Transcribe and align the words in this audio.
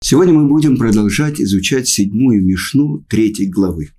Сегодня 0.00 0.32
мы 0.32 0.48
будем 0.48 0.76
продолжать 0.76 1.40
изучать 1.40 1.88
седьмую 1.88 2.44
Мишну 2.44 3.04
третьей 3.08 3.48
главы. 3.48 3.90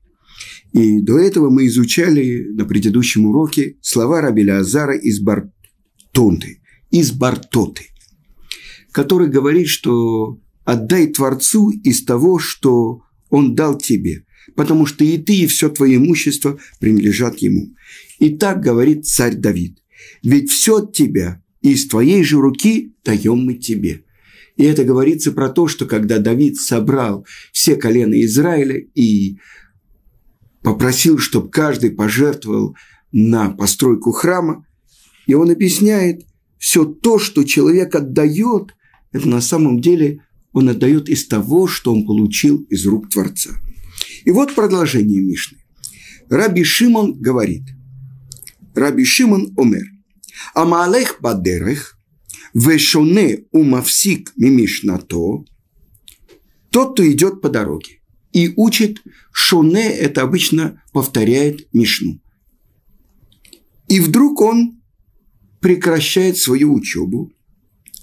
И 0.72 1.02
до 1.02 1.20
этого 1.20 1.50
мы 1.50 1.68
изучали 1.68 2.48
на 2.54 2.64
предыдущем 2.64 3.26
уроке 3.26 3.78
слова 3.82 4.22
Рабеля 4.22 4.60
Азара 4.60 4.98
из 4.98 5.20
Бартонты, 5.20 6.62
из 6.90 7.12
Бартоты, 7.12 7.88
который 8.92 9.28
говорит, 9.28 9.68
что 9.68 10.40
«отдай 10.64 11.08
Творцу 11.08 11.70
из 11.70 12.06
того, 12.06 12.40
что 12.40 13.02
Он 13.30 13.54
дал 13.54 13.78
тебе, 13.78 14.24
потому 14.56 14.86
что 14.86 15.04
и 15.04 15.18
ты, 15.18 15.36
и 15.36 15.48
все 15.48 15.70
твое 15.70 15.98
имущество 15.98 16.60
принадлежат 16.80 17.40
Ему». 17.40 17.76
И 18.20 18.30
так 18.30 18.62
говорит 18.62 19.06
царь 19.06 19.36
Давид, 19.36 19.78
«Ведь 20.24 20.50
все 20.50 20.78
от 20.78 20.94
тебя, 20.94 21.44
и 21.62 21.74
из 21.74 21.88
твоей 21.88 22.24
же 22.24 22.38
руки 22.38 22.96
даем 23.04 23.40
мы 23.40 23.56
тебе». 23.56 24.06
И 24.60 24.66
это 24.66 24.84
говорится 24.84 25.32
про 25.32 25.48
то, 25.48 25.70
что 25.70 25.86
когда 25.86 26.20
Давид 26.20 26.58
собрал 26.58 27.26
все 27.54 27.78
колена 27.78 28.22
Израиля 28.26 28.78
и 28.94 29.38
попросил, 30.62 31.18
чтобы 31.18 31.50
каждый 31.50 31.92
пожертвовал 31.92 32.76
на 33.14 33.52
постройку 33.52 34.12
храма, 34.12 34.66
и 35.28 35.34
он 35.34 35.50
объясняет, 35.50 36.26
все 36.58 36.84
то, 36.84 37.20
что 37.20 37.46
человек 37.46 37.96
отдает, 37.96 38.76
это 39.14 39.30
на 39.30 39.40
самом 39.40 39.80
деле 39.80 40.26
он 40.52 40.68
отдает 40.68 41.08
из 41.08 41.26
того, 41.26 41.68
что 41.68 41.94
он 41.94 42.06
получил 42.06 42.58
из 42.70 42.86
рук 42.86 43.10
Творца. 43.10 43.52
И 44.26 44.32
вот 44.32 44.56
продолжение 44.56 45.22
Мишны. 45.22 45.60
Раби 46.30 46.66
Шимон 46.66 47.14
говорит, 47.14 47.64
Раби 48.76 49.06
Шимон 49.06 49.54
Омер, 49.56 49.86
Амалех 50.54 51.20
Бадерех, 51.22 51.99
Вешоне 52.54 53.46
умавсик 53.52 54.34
мимишнато, 54.36 55.46
тот, 56.72 56.94
кто 56.94 57.12
идет 57.12 57.42
по 57.42 57.50
дороге 57.50 58.00
и 58.34 58.54
учит, 58.56 59.02
шоне– 59.32 59.90
это 60.00 60.22
обычно 60.22 60.82
повторяет 60.94 61.68
Мишну. 61.74 62.20
И 63.88 64.00
вдруг 64.00 64.42
он 64.42 64.82
прекращает 65.60 66.38
свою 66.38 66.74
учебу, 66.74 67.32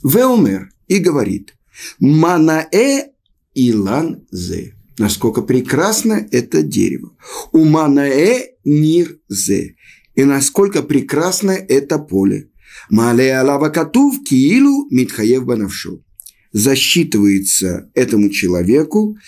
Веомер, 0.02 0.70
и 0.88 0.98
говорит, 0.98 1.54
Манаэ 2.00 3.12
илан 3.54 4.26
зе. 4.30 4.74
Насколько 4.98 5.42
прекрасно 5.42 6.26
это 6.30 6.62
дерево. 6.62 7.16
У 7.52 7.64
Манаэ 7.64 8.54
нир 8.64 9.18
зе. 9.28 9.76
И 10.14 10.24
насколько 10.24 10.82
прекрасно 10.82 11.50
это 11.50 11.98
поле. 11.98 12.50
Мале 12.90 13.34
алава 13.34 13.70
катув 13.70 14.22
киилу 14.24 14.88
митхаев 14.90 15.44
банавшу. 15.44 16.04
Засчитывается 16.52 17.90
этому 17.94 18.30
человеку, 18.30 19.18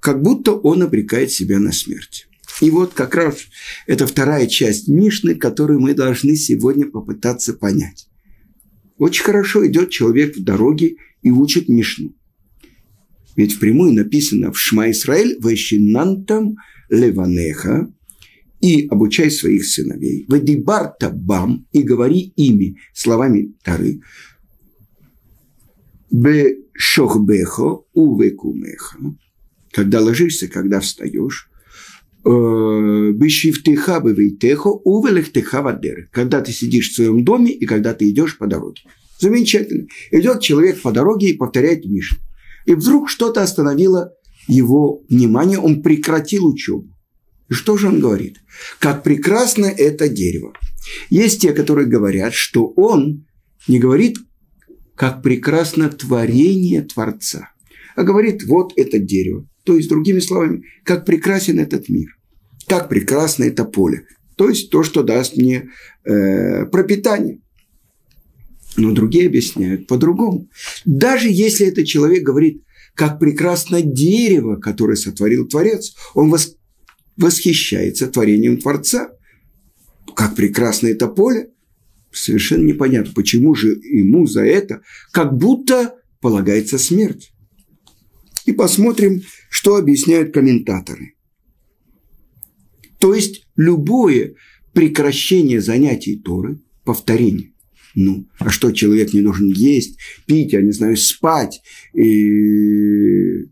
как 0.00 0.22
будто 0.22 0.52
он 0.52 0.82
обрекает 0.82 1.30
себя 1.30 1.58
на 1.58 1.72
смерть. 1.72 2.26
И 2.60 2.70
вот 2.70 2.92
как 2.94 3.14
раз 3.14 3.36
это 3.86 4.06
вторая 4.06 4.46
часть 4.46 4.88
Мишны, 4.88 5.34
которую 5.34 5.80
мы 5.80 5.94
должны 5.94 6.36
сегодня 6.36 6.86
попытаться 6.86 7.54
понять. 7.54 8.08
Очень 8.98 9.24
хорошо 9.24 9.66
идет 9.66 9.90
человек 9.90 10.36
в 10.36 10.42
дороге 10.42 10.96
и 11.22 11.30
учит 11.30 11.68
Мишну. 11.68 12.14
Ведь 13.36 13.54
впрямую 13.54 13.92
написано 13.94 14.52
в 14.52 14.58
Шма 14.58 14.90
Исраэль 14.90 15.38
«Ващинантам 15.40 16.56
леванеха» 16.90 17.92
и 18.60 18.86
обучай 18.88 19.30
своих 19.30 19.64
сыновей. 19.64 20.26
Вадибарта 20.28 21.10
бам 21.10 21.66
и 21.72 21.82
говори 21.82 22.32
ими, 22.36 22.76
словами 22.92 23.54
Тары. 23.64 24.00
Бе 26.10 26.56
шохбехо 26.74 27.84
увекумеха. 27.92 28.98
Когда 29.72 30.00
ложишься, 30.00 30.48
когда 30.48 30.80
встаешь. 30.80 31.48
Э, 32.22 33.12
Бешифтеха 33.12 34.00
бевейтехо 34.00 34.68
увелехтеха 34.68 35.62
вадер. 35.62 36.08
Когда 36.12 36.40
ты 36.42 36.52
сидишь 36.52 36.90
в 36.90 36.94
своем 36.96 37.24
доме 37.24 37.52
и 37.52 37.64
когда 37.64 37.94
ты 37.94 38.10
идешь 38.10 38.36
по 38.36 38.46
дороге. 38.46 38.82
Замечательно. 39.20 39.86
Идет 40.10 40.40
человек 40.40 40.82
по 40.82 40.92
дороге 40.92 41.30
и 41.30 41.36
повторяет 41.36 41.84
Мишу. 41.84 42.16
И 42.66 42.74
вдруг 42.74 43.08
что-то 43.08 43.42
остановило 43.42 44.12
его 44.48 45.02
внимание, 45.08 45.58
он 45.58 45.82
прекратил 45.82 46.46
учебу. 46.46 46.88
И 47.50 47.54
что 47.54 47.76
же 47.76 47.88
он 47.88 48.00
говорит? 48.00 48.38
Как 48.78 49.02
прекрасно 49.02 49.66
это 49.66 50.08
дерево. 50.08 50.54
Есть 51.10 51.42
те, 51.42 51.52
которые 51.52 51.88
говорят, 51.88 52.32
что 52.32 52.66
он 52.76 53.26
не 53.68 53.78
говорит, 53.78 54.18
как 54.94 55.22
прекрасно 55.22 55.88
творение 55.88 56.82
Творца, 56.82 57.50
а 57.96 58.02
говорит, 58.02 58.44
вот 58.44 58.72
это 58.76 58.98
дерево. 58.98 59.46
То 59.64 59.76
есть, 59.76 59.88
другими 59.88 60.20
словами, 60.20 60.64
как 60.84 61.04
прекрасен 61.04 61.58
этот 61.58 61.88
мир, 61.88 62.16
как 62.66 62.88
прекрасно 62.88 63.44
это 63.44 63.64
поле. 63.64 64.06
То 64.36 64.48
есть, 64.48 64.70
то, 64.70 64.82
что 64.82 65.02
даст 65.02 65.36
мне 65.36 65.70
э, 66.04 66.66
пропитание. 66.66 67.40
Но 68.76 68.92
другие 68.92 69.26
объясняют 69.26 69.86
по-другому. 69.86 70.48
Даже 70.84 71.28
если 71.28 71.66
этот 71.66 71.86
человек 71.86 72.22
говорит, 72.22 72.62
как 72.94 73.18
прекрасно 73.18 73.82
дерево, 73.82 74.56
которое 74.56 74.96
сотворил 74.96 75.46
Творец, 75.48 75.94
он 76.14 76.30
вос 76.30 76.56
восхищается 77.20 78.08
творением 78.08 78.58
Творца. 78.58 79.12
Как 80.16 80.34
прекрасно 80.34 80.88
это 80.88 81.06
поле. 81.06 81.50
Совершенно 82.12 82.64
непонятно, 82.64 83.12
почему 83.14 83.54
же 83.54 83.68
ему 83.68 84.26
за 84.26 84.44
это 84.44 84.82
как 85.12 85.36
будто 85.36 85.94
полагается 86.20 86.78
смерть. 86.78 87.32
И 88.46 88.52
посмотрим, 88.52 89.22
что 89.48 89.76
объясняют 89.76 90.34
комментаторы. 90.34 91.14
То 92.98 93.14
есть 93.14 93.46
любое 93.54 94.34
прекращение 94.72 95.60
занятий 95.60 96.16
Торы, 96.16 96.60
повторение. 96.84 97.52
Ну, 97.94 98.26
а 98.38 98.50
что, 98.50 98.72
человек 98.72 99.12
не 99.12 99.22
должен 99.22 99.48
есть, 99.48 99.98
пить, 100.26 100.52
я 100.52 100.62
не 100.62 100.72
знаю, 100.72 100.96
спать, 100.96 101.60
и 101.94 103.46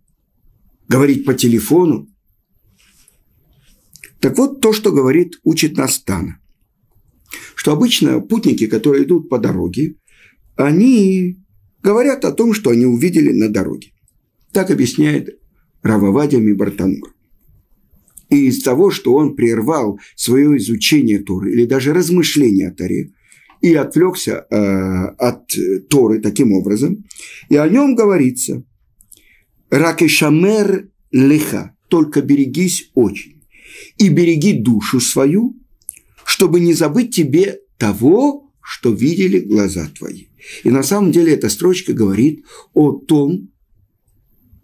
говорить 0.88 1.24
по 1.24 1.34
телефону? 1.34 2.08
Так 4.20 4.36
вот, 4.36 4.60
то, 4.60 4.72
что 4.72 4.92
говорит, 4.92 5.38
учит 5.44 5.76
нас 5.76 6.00
Тана. 6.00 6.38
Что 7.54 7.72
обычно 7.72 8.20
путники, 8.20 8.66
которые 8.66 9.04
идут 9.04 9.28
по 9.28 9.38
дороге, 9.38 9.96
они 10.56 11.38
говорят 11.82 12.24
о 12.24 12.32
том, 12.32 12.52
что 12.52 12.70
они 12.70 12.84
увидели 12.86 13.32
на 13.32 13.48
дороге. 13.48 13.92
Так 14.52 14.70
объясняет 14.70 15.38
Рававадия 15.82 16.40
Мибартанур. 16.40 17.14
И 18.28 18.48
из 18.48 18.62
того, 18.62 18.90
что 18.90 19.14
он 19.14 19.36
прервал 19.36 19.98
свое 20.16 20.56
изучение 20.58 21.20
Торы 21.20 21.52
или 21.52 21.64
даже 21.64 21.94
размышление 21.94 22.68
о 22.68 22.74
Торе 22.74 23.12
и 23.62 23.74
отвлекся 23.74 24.46
э, 24.50 24.56
от 24.56 25.50
Торы 25.88 26.20
таким 26.20 26.52
образом, 26.52 27.04
и 27.48 27.56
о 27.56 27.68
нем 27.68 27.94
говорится 27.94 28.62
«Ракешамер 29.70 30.90
леха»– 31.10 31.74
«только 31.88 32.20
берегись 32.20 32.90
очень» 32.94 33.37
и 33.98 34.08
береги 34.08 34.52
душу 34.54 35.00
свою, 35.00 35.56
чтобы 36.24 36.60
не 36.60 36.74
забыть 36.74 37.14
тебе 37.14 37.60
того, 37.78 38.52
что 38.62 38.92
видели 38.92 39.38
глаза 39.40 39.88
твои. 39.98 40.26
И 40.62 40.70
на 40.70 40.82
самом 40.82 41.12
деле 41.12 41.34
эта 41.34 41.48
строчка 41.48 41.92
говорит 41.92 42.44
о 42.74 42.92
том, 42.92 43.50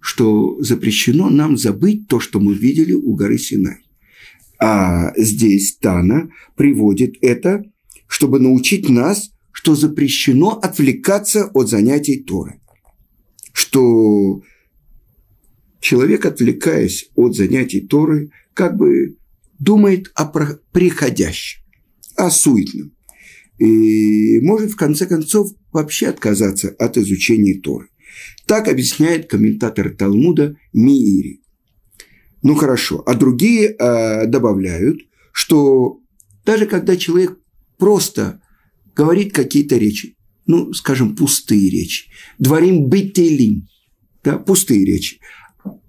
что 0.01 0.61
запрещено 0.61 1.31
нам 1.31 1.57
забыть 1.57 2.09
то, 2.09 2.21
что 2.21 2.39
мы 2.39 2.55
видели 2.55 2.93
у 2.93 3.15
горы 3.15 3.39
Синай. 3.39 3.79
А 4.61 5.13
здесь 5.17 5.77
Тана 5.79 6.31
приводит 6.57 7.17
это, 7.23 7.65
чтобы 8.07 8.39
научить 8.39 8.89
нас, 8.89 9.31
что 9.51 9.75
запрещено 9.75 10.51
отвлекаться 10.51 11.47
от 11.55 11.69
занятий 11.69 12.23
Торы. 12.23 12.61
Что 13.53 14.43
человек, 15.81 16.27
отвлекаясь 16.27 17.11
от 17.15 17.35
занятий 17.35 17.81
Торы, 17.81 18.31
как 18.53 18.77
бы 18.77 19.17
думает 19.65 20.13
о 20.15 20.27
приходящем, 20.27 21.63
о 22.17 22.31
суетном. 22.31 22.93
И 23.59 24.41
может, 24.41 24.73
в 24.73 24.77
конце 24.77 25.07
концов, 25.07 25.53
вообще 25.73 26.09
отказаться 26.09 26.71
от 26.79 26.99
изучения 26.99 27.61
Торы. 27.61 27.89
Так 28.47 28.69
объясняет 28.69 29.29
комментатор 29.29 29.91
Талмуда 29.91 30.57
Миири. 30.73 31.41
Ну 32.43 32.55
хорошо, 32.55 33.03
а 33.07 33.15
другие 33.15 33.71
э, 33.71 34.27
добавляют, 34.27 35.01
что 35.33 36.01
даже 36.45 36.67
когда 36.67 36.97
человек 36.97 37.39
просто 37.79 38.43
говорит 38.95 39.33
какие-то 39.33 39.77
речи, 39.77 40.17
ну, 40.47 40.75
скажем, 40.75 41.17
пустые 41.17 41.71
речи, 41.71 42.11
дворим 42.39 42.91
бетелим, 42.91 43.67
да, 44.23 44.37
пустые 44.37 44.85
речи, 44.85 45.21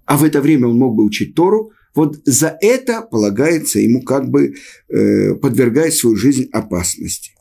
а 0.05 0.17
в 0.17 0.23
это 0.23 0.41
время 0.41 0.67
он 0.67 0.77
мог 0.77 0.95
бы 0.95 1.03
учить 1.03 1.35
Тору, 1.35 1.71
вот 1.95 2.21
за 2.25 2.57
это 2.61 3.01
полагается 3.01 3.79
ему 3.79 4.01
как 4.01 4.29
бы 4.29 4.55
э, 4.89 5.35
подвергать 5.35 5.93
свою 5.93 6.15
жизнь 6.15 6.49
опасности. 6.51 7.31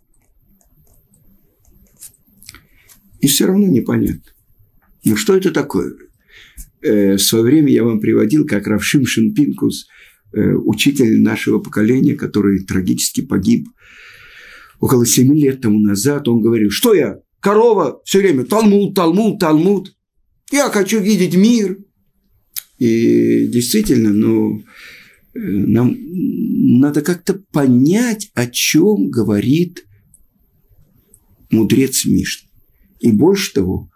И 3.20 3.26
все 3.26 3.46
равно 3.46 3.66
непонятно. 3.66 4.32
Ну 5.04 5.16
что 5.16 5.36
это 5.36 5.50
такое? 5.50 5.94
Э, 6.82 7.14
в 7.14 7.18
свое 7.18 7.44
время 7.44 7.72
я 7.72 7.84
вам 7.84 8.00
приводил, 8.00 8.46
как 8.46 8.66
Равшим 8.66 9.04
Шинпинкус, 9.04 9.88
э, 10.32 10.52
учитель 10.52 11.20
нашего 11.20 11.58
поколения, 11.58 12.14
который 12.14 12.64
трагически 12.64 13.22
погиб 13.22 13.68
около 14.80 15.06
семи 15.06 15.40
лет 15.40 15.62
тому 15.62 15.80
назад, 15.80 16.28
он 16.28 16.42
говорил, 16.42 16.70
что 16.70 16.92
я, 16.94 17.20
корова, 17.40 18.02
все 18.04 18.18
время 18.18 18.44
Талмуд, 18.44 18.94
Талмуд, 18.94 19.38
Талмуд. 19.38 19.96
Я 20.52 20.68
хочу 20.68 21.00
видеть 21.00 21.34
мир. 21.34 21.78
И 22.78 23.46
действительно, 23.46 24.12
ну, 24.12 24.62
нам 25.34 25.96
надо 26.80 27.02
как-то 27.02 27.34
понять, 27.52 28.30
о 28.34 28.46
чем 28.46 29.10
говорит 29.10 29.86
мудрец 31.50 32.04
Мишны. 32.04 32.48
И 33.00 33.12
больше 33.12 33.52
того, 33.52 33.90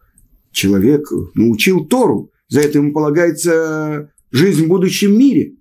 человек 0.53 1.09
научил 1.35 1.85
Тору, 1.87 2.31
за 2.49 2.61
это 2.61 2.79
ему 2.79 2.93
полагается 2.93 4.13
жизнь 4.31 4.65
в 4.65 4.69
будущем 4.69 5.19
мире. 5.19 5.55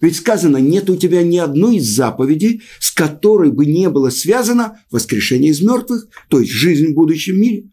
Ведь 0.00 0.16
сказано, 0.16 0.58
нет 0.58 0.90
у 0.90 0.96
тебя 0.96 1.22
ни 1.22 1.38
одной 1.38 1.76
из 1.76 1.86
заповедей, 1.86 2.62
с 2.78 2.92
которой 2.92 3.50
бы 3.50 3.64
не 3.64 3.88
было 3.88 4.10
связано 4.10 4.80
воскрешение 4.90 5.50
из 5.50 5.62
мертвых, 5.62 6.08
то 6.28 6.40
есть 6.40 6.52
жизнь 6.52 6.88
в 6.88 6.94
будущем 6.94 7.40
мире. 7.40 7.70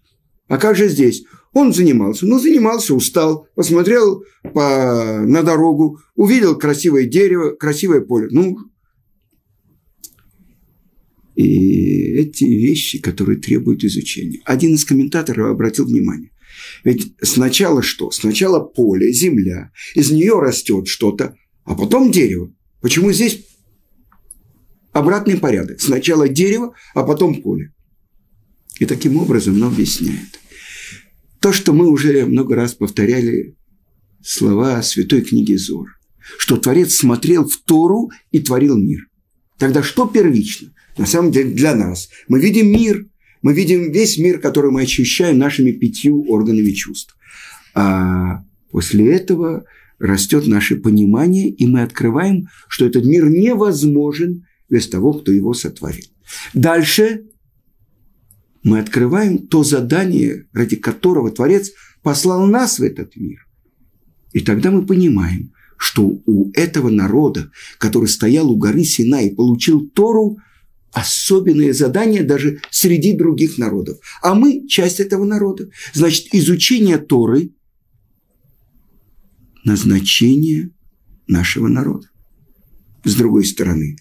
А 0.48 0.58
как 0.58 0.76
же 0.76 0.88
здесь? 0.88 1.24
Он 1.54 1.74
занимался. 1.74 2.26
Ну, 2.26 2.40
занимался, 2.40 2.96
устал, 2.96 3.48
посмотрел 3.56 4.24
по, 4.54 5.22
на 5.26 5.44
дорогу, 5.44 6.00
увидел 6.16 6.58
красивое 6.58 7.06
дерево, 7.06 7.52
красивое 7.52 8.02
поле. 8.02 8.30
Ну, 8.32 8.58
и 11.36 12.14
эти 12.14 12.46
вещи, 12.46 13.00
которые 13.00 13.40
требуют 13.40 13.84
изучения. 13.84 14.42
Один 14.46 14.76
из 14.76 14.86
комментаторов 14.86 15.52
обратил 15.52 15.86
внимание. 15.86 16.32
Ведь 16.84 17.16
сначала 17.22 17.82
что? 17.82 18.12
Сначала 18.12 18.60
поле, 18.60 19.12
земля, 19.12 19.72
из 19.96 20.12
нее 20.12 20.40
растет 20.40 20.88
что-то, 20.88 21.36
а 21.64 21.76
потом 21.76 22.12
дерево. 22.12 22.54
Почему 22.82 23.12
здесь 23.12 23.46
обратный 24.92 25.38
порядок? 25.38 25.82
Сначала 25.82 26.30
дерево, 26.30 26.76
а 26.94 27.04
потом 27.04 27.42
поле. 27.42 27.74
И 28.80 28.86
таким 28.86 29.18
образом 29.18 29.60
нам 29.60 29.74
объясняет. 29.74 30.41
То, 31.42 31.52
что 31.52 31.74
мы 31.74 31.90
уже 31.90 32.26
много 32.28 32.56
раз 32.56 32.76
повторяли 32.76 33.56
слова 34.24 34.84
святой 34.84 35.22
книги 35.22 35.56
Зор, 35.56 35.88
что 36.38 36.58
Творец 36.58 36.94
смотрел 36.94 37.48
в 37.48 37.58
Тору 37.58 38.12
и 38.32 38.40
творил 38.40 38.78
мир. 38.78 39.08
Тогда 39.58 39.82
что 39.82 40.06
первично? 40.06 40.72
На 41.00 41.08
самом 41.08 41.32
деле 41.32 41.52
для 41.52 41.74
нас. 41.74 42.10
Мы 42.28 42.40
видим 42.40 42.72
мир, 42.72 43.08
мы 43.42 43.56
видим 43.56 43.92
весь 43.92 44.20
мир, 44.20 44.40
который 44.40 44.70
мы 44.70 44.84
ощущаем 44.84 45.40
нашими 45.40 45.72
пятью 45.72 46.26
органами 46.30 46.72
чувств. 46.72 47.18
А 47.74 48.44
после 48.70 49.12
этого 49.12 49.66
растет 49.98 50.46
наше 50.46 50.76
понимание, 50.76 51.50
и 51.50 51.66
мы 51.66 51.82
открываем, 51.82 52.50
что 52.68 52.86
этот 52.86 53.04
мир 53.04 53.28
невозможен 53.30 54.46
без 54.70 54.88
того, 54.88 55.14
кто 55.14 55.32
его 55.32 55.56
сотворил. 55.56 56.06
Дальше 56.54 57.24
мы 58.64 58.80
открываем 58.80 59.48
то 59.48 59.64
задание, 59.64 60.48
ради 60.54 60.76
которого 60.76 61.32
Творец 61.32 61.72
послал 62.04 62.46
нас 62.48 62.80
в 62.80 62.84
этот 62.84 63.16
мир. 63.16 63.48
И 64.34 64.42
тогда 64.42 64.72
мы 64.72 64.86
понимаем, 64.86 65.52
что 65.78 66.04
у 66.04 66.52
этого 66.54 66.90
народа, 66.90 67.52
который 67.80 68.08
стоял 68.08 68.52
у 68.52 68.56
горы 68.56 68.84
Сина 68.84 69.26
и 69.26 69.34
получил 69.34 69.90
Тору, 69.90 70.38
особенное 70.92 71.74
задание 71.74 72.24
даже 72.24 72.60
среди 72.70 73.14
других 73.14 73.58
народов. 73.58 73.98
А 74.22 74.36
мы 74.36 74.68
часть 74.68 75.00
этого 75.00 75.26
народа. 75.26 75.70
Значит, 75.94 76.28
изучение 76.34 76.98
Торы– 76.98 77.52
назначение 79.64 80.72
нашего 81.28 81.68
народа. 81.68 82.10
С 83.04 83.16
другой 83.16 83.46
стороны, 83.46 83.96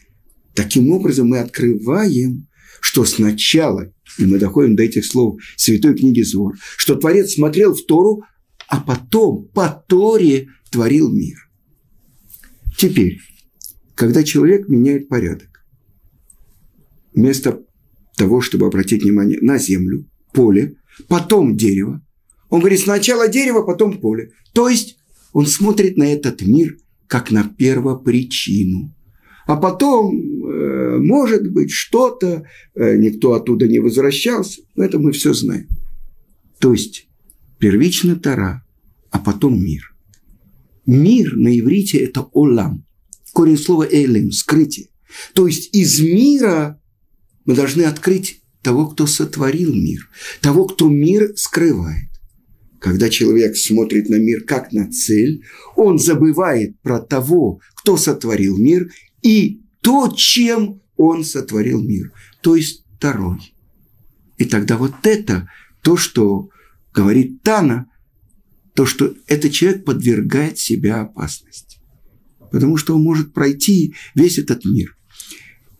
таким 0.54 0.90
образом 0.92 1.28
мы 1.28 1.38
открываем, 1.38 2.48
что 2.80 3.04
сначала, 3.04 3.92
и 4.18 4.24
мы 4.24 4.38
доходим 4.38 4.76
до 4.76 4.82
этих 4.82 5.04
слов 5.04 5.40
Святой 5.56 5.94
книги 5.96 6.22
Зор, 6.22 6.56
что 6.76 6.96
Творец 6.96 7.34
смотрел 7.34 7.74
в 7.74 7.84
Тору, 7.84 8.24
а 8.68 8.80
потом 8.80 9.48
по 9.54 9.68
Торе 9.88 10.48
творил 10.70 11.12
мир. 11.12 11.36
Теперь, 12.76 13.18
когда 13.94 14.22
человек 14.24 14.68
меняет 14.68 15.08
порядок, 15.08 15.64
вместо 17.12 17.62
того, 18.16 18.40
чтобы 18.40 18.66
обратить 18.66 19.02
внимание 19.02 19.38
на 19.40 19.58
землю, 19.58 20.08
поле, 20.32 20.76
потом 21.08 21.56
дерево, 21.56 22.04
он 22.48 22.60
говорит 22.60 22.80
сначала 22.80 23.28
дерево, 23.28 23.62
потом 23.62 24.00
поле. 24.00 24.32
То 24.52 24.68
есть 24.68 24.98
он 25.32 25.46
смотрит 25.46 25.96
на 25.96 26.04
этот 26.04 26.42
мир 26.42 26.76
как 27.06 27.30
на 27.30 27.44
первопричину. 27.44 28.94
А 29.50 29.56
потом, 29.56 30.14
э, 30.14 30.98
может 31.00 31.50
быть, 31.50 31.72
что-то, 31.72 32.44
э, 32.76 32.96
никто 32.96 33.32
оттуда 33.32 33.66
не 33.66 33.80
возвращался, 33.80 34.62
но 34.76 34.84
это 34.84 35.00
мы 35.00 35.10
все 35.10 35.34
знаем. 35.34 35.66
То 36.60 36.72
есть 36.72 37.08
первично 37.58 38.14
Тара, 38.14 38.64
а 39.10 39.18
потом 39.18 39.60
мир. 39.60 39.92
Мир 40.86 41.34
на 41.34 41.58
иврите– 41.58 41.98
это 41.98 42.28
олам. 42.32 42.86
Корень 43.32 43.58
слова 43.58 43.84
элем– 43.90 44.30
скрытие. 44.30 44.86
То 45.34 45.48
есть 45.48 45.74
из 45.74 45.98
мира 45.98 46.80
мы 47.44 47.56
должны 47.56 47.82
открыть 47.82 48.42
того, 48.62 48.86
кто 48.86 49.08
сотворил 49.08 49.74
мир, 49.74 50.08
того, 50.40 50.66
кто 50.66 50.88
мир 50.88 51.32
скрывает. 51.34 52.08
Когда 52.78 53.10
человек 53.10 53.56
смотрит 53.56 54.08
на 54.10 54.14
мир 54.14 54.44
как 54.44 54.70
на 54.70 54.92
цель, 54.92 55.42
он 55.74 55.98
забывает 55.98 56.80
про 56.82 57.00
того, 57.00 57.60
кто 57.74 57.96
сотворил 57.96 58.56
мир, 58.56 58.88
и 59.22 59.60
то, 59.80 60.12
чем 60.16 60.80
он 60.96 61.24
сотворил 61.24 61.82
мир, 61.82 62.12
то 62.42 62.56
есть 62.56 62.84
второй. 62.96 63.54
И 64.36 64.44
тогда 64.44 64.76
вот 64.76 64.94
это 65.04 65.48
то, 65.82 65.96
что 65.96 66.50
говорит 66.92 67.42
Тана, 67.42 67.86
то, 68.74 68.86
что 68.86 69.14
этот 69.26 69.52
человек 69.52 69.84
подвергает 69.84 70.58
себя 70.58 71.02
опасности. 71.02 71.78
Потому 72.50 72.76
что 72.76 72.94
он 72.96 73.02
может 73.02 73.32
пройти 73.32 73.94
весь 74.14 74.38
этот 74.38 74.64
мир. 74.64 74.96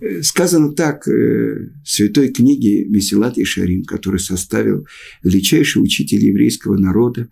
Э, 0.01 0.23
сказано 0.23 0.73
так 0.73 1.07
в 1.07 1.11
э, 1.11 1.71
святой 1.85 2.29
книге 2.29 2.87
Месилат 2.87 3.39
и 3.39 3.45
Шарим, 3.45 3.85
который 3.85 4.21
составил 4.21 4.87
величайший 5.23 5.83
учитель 5.83 6.25
еврейского 6.25 6.79
народа 6.79 7.29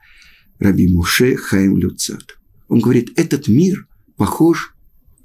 Раби 0.58 0.88
Муше 0.88 1.36
Хаим 1.36 1.76
Люцат. 1.76 2.38
Он 2.68 2.80
говорит, 2.80 3.12
этот 3.16 3.48
мир 3.48 3.86
похож 4.16 4.74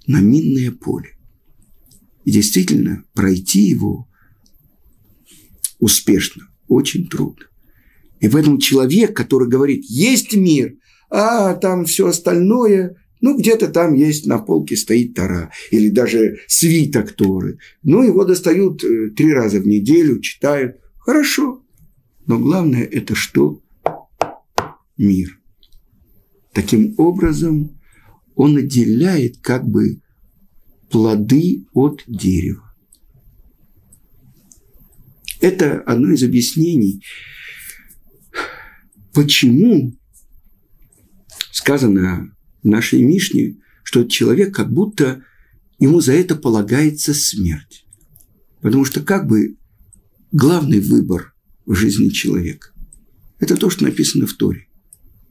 на 0.07 0.19
минное 0.19 0.71
поле. 0.71 1.17
И 2.25 2.31
действительно, 2.31 3.03
пройти 3.13 3.61
его 3.61 4.07
успешно 5.79 6.47
очень 6.67 7.07
трудно. 7.07 7.45
И 8.19 8.27
в 8.27 8.35
этом 8.35 8.57
человек, 8.57 9.15
который 9.15 9.49
говорит, 9.49 9.83
есть 9.85 10.33
мир, 10.33 10.75
а 11.09 11.53
там 11.55 11.85
все 11.85 12.07
остальное, 12.07 12.95
ну, 13.19 13.37
где-то 13.37 13.67
там 13.67 13.93
есть 13.93 14.25
на 14.25 14.39
полке 14.39 14.75
стоит 14.75 15.13
Тара, 15.13 15.51
или 15.71 15.89
даже 15.89 16.39
свиток 16.47 17.11
Торы. 17.13 17.57
Ну, 17.83 18.01
его 18.01 18.25
достают 18.25 18.83
э, 18.83 19.09
три 19.15 19.33
раза 19.33 19.59
в 19.59 19.67
неделю, 19.67 20.19
читают. 20.21 20.77
Хорошо. 20.99 21.63
Но 22.25 22.39
главное 22.39 22.83
это 22.83 23.15
что? 23.15 23.61
Мир. 24.97 25.39
Таким 26.53 26.93
образом, 26.97 27.79
он 28.35 28.57
отделяет 28.57 29.37
как 29.41 29.67
бы 29.67 30.01
плоды 30.89 31.65
от 31.73 32.03
дерева. 32.07 32.73
Это 35.41 35.81
одно 35.81 36.11
из 36.11 36.23
объяснений 36.23 37.01
Почему 39.13 39.95
сказано 41.51 42.35
в 42.63 42.67
нашей 42.67 43.03
Мишне, 43.03 43.57
что 43.83 44.05
человек 44.05 44.55
как 44.55 44.73
будто 44.73 45.23
ему 45.77 46.01
за 46.01 46.13
это 46.13 46.35
полагается 46.35 47.13
смерть? 47.13 47.85
Потому 48.61 48.85
что 48.85 49.01
как 49.01 49.27
бы 49.27 49.57
главный 50.31 50.79
выбор 50.79 51.35
в 51.65 51.75
жизни 51.75 52.09
человека– 52.09 52.69
это 53.39 53.55
то, 53.55 53.69
что 53.69 53.83
написано 53.83 54.25
в 54.25 54.33
Торе. 54.33 54.67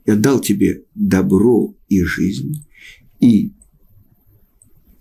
Я 0.07 0.15
дал 0.15 0.41
тебе 0.41 0.85
добро 0.95 1.77
и 1.89 2.03
жизнь, 2.05 2.65
и 3.23 3.55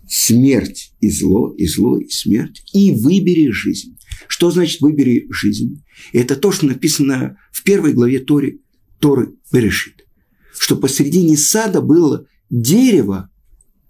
смерть 0.07 0.93
и 1.01 1.09
зло, 1.09 1.53
и 1.57 1.65
зло, 1.67 1.97
и 1.97 2.07
смерть, 2.09 2.63
и 2.71 2.91
выбери 2.91 3.49
жизнь. 3.49 3.97
Что 4.27 4.51
значит 4.51 4.79
выбери 4.81 5.27
жизнь? 5.31 5.83
Это 6.13 6.35
то, 6.35 6.51
что 6.51 6.67
написано 6.67 7.37
в 7.51 7.63
первой 7.63 7.93
главе 7.93 8.19
Торе– 8.19 8.59
Торы 8.99 9.33
Берешит, 9.51 10.05
что 10.53 10.75
посредине 10.77 11.35
сада 11.35 11.81
было 11.81 12.27
дерево 12.51 13.31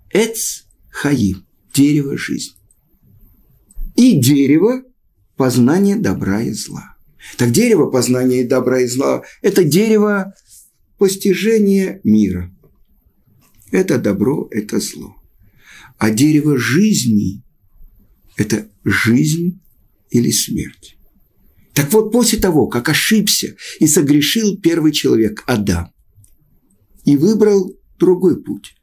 Эц 0.10 0.64
Хаим, 0.90 1.46
дерево 1.74 2.18
жизни. 2.18 2.56
И 3.96 4.18
дерево 4.18 4.84
познания 5.36 5.98
добра 5.98 6.44
и 6.44 6.52
зла. 6.52 6.96
Так 7.38 7.52
дерево 7.52 7.92
познания 7.92 8.48
добра 8.48 8.82
и 8.82 8.88
зла– 8.88 9.24
это 9.42 9.66
дерево 9.66 10.34
постижение 10.98 12.00
мира. 12.06 12.56
Это 13.72 13.98
добро, 13.98 14.48
это 14.52 14.80
зло. 14.80 15.16
А 15.98 16.12
дерево 16.12 16.58
жизни– 16.58 17.44
это 18.38 18.70
жизнь 18.84 19.62
или 20.10 20.32
смерть. 20.32 20.98
Так 21.74 21.92
вот, 21.94 22.12
после 22.12 22.38
того, 22.38 22.68
как 22.68 22.90
ошибся 22.90 23.56
и 23.80 23.88
согрешил 23.88 24.58
первый 24.58 24.92
человек, 24.92 25.44
Адам, 25.48 25.92
и 27.06 27.16
выбрал 27.18 27.74
другой 27.98 28.44
путь, 28.44 28.76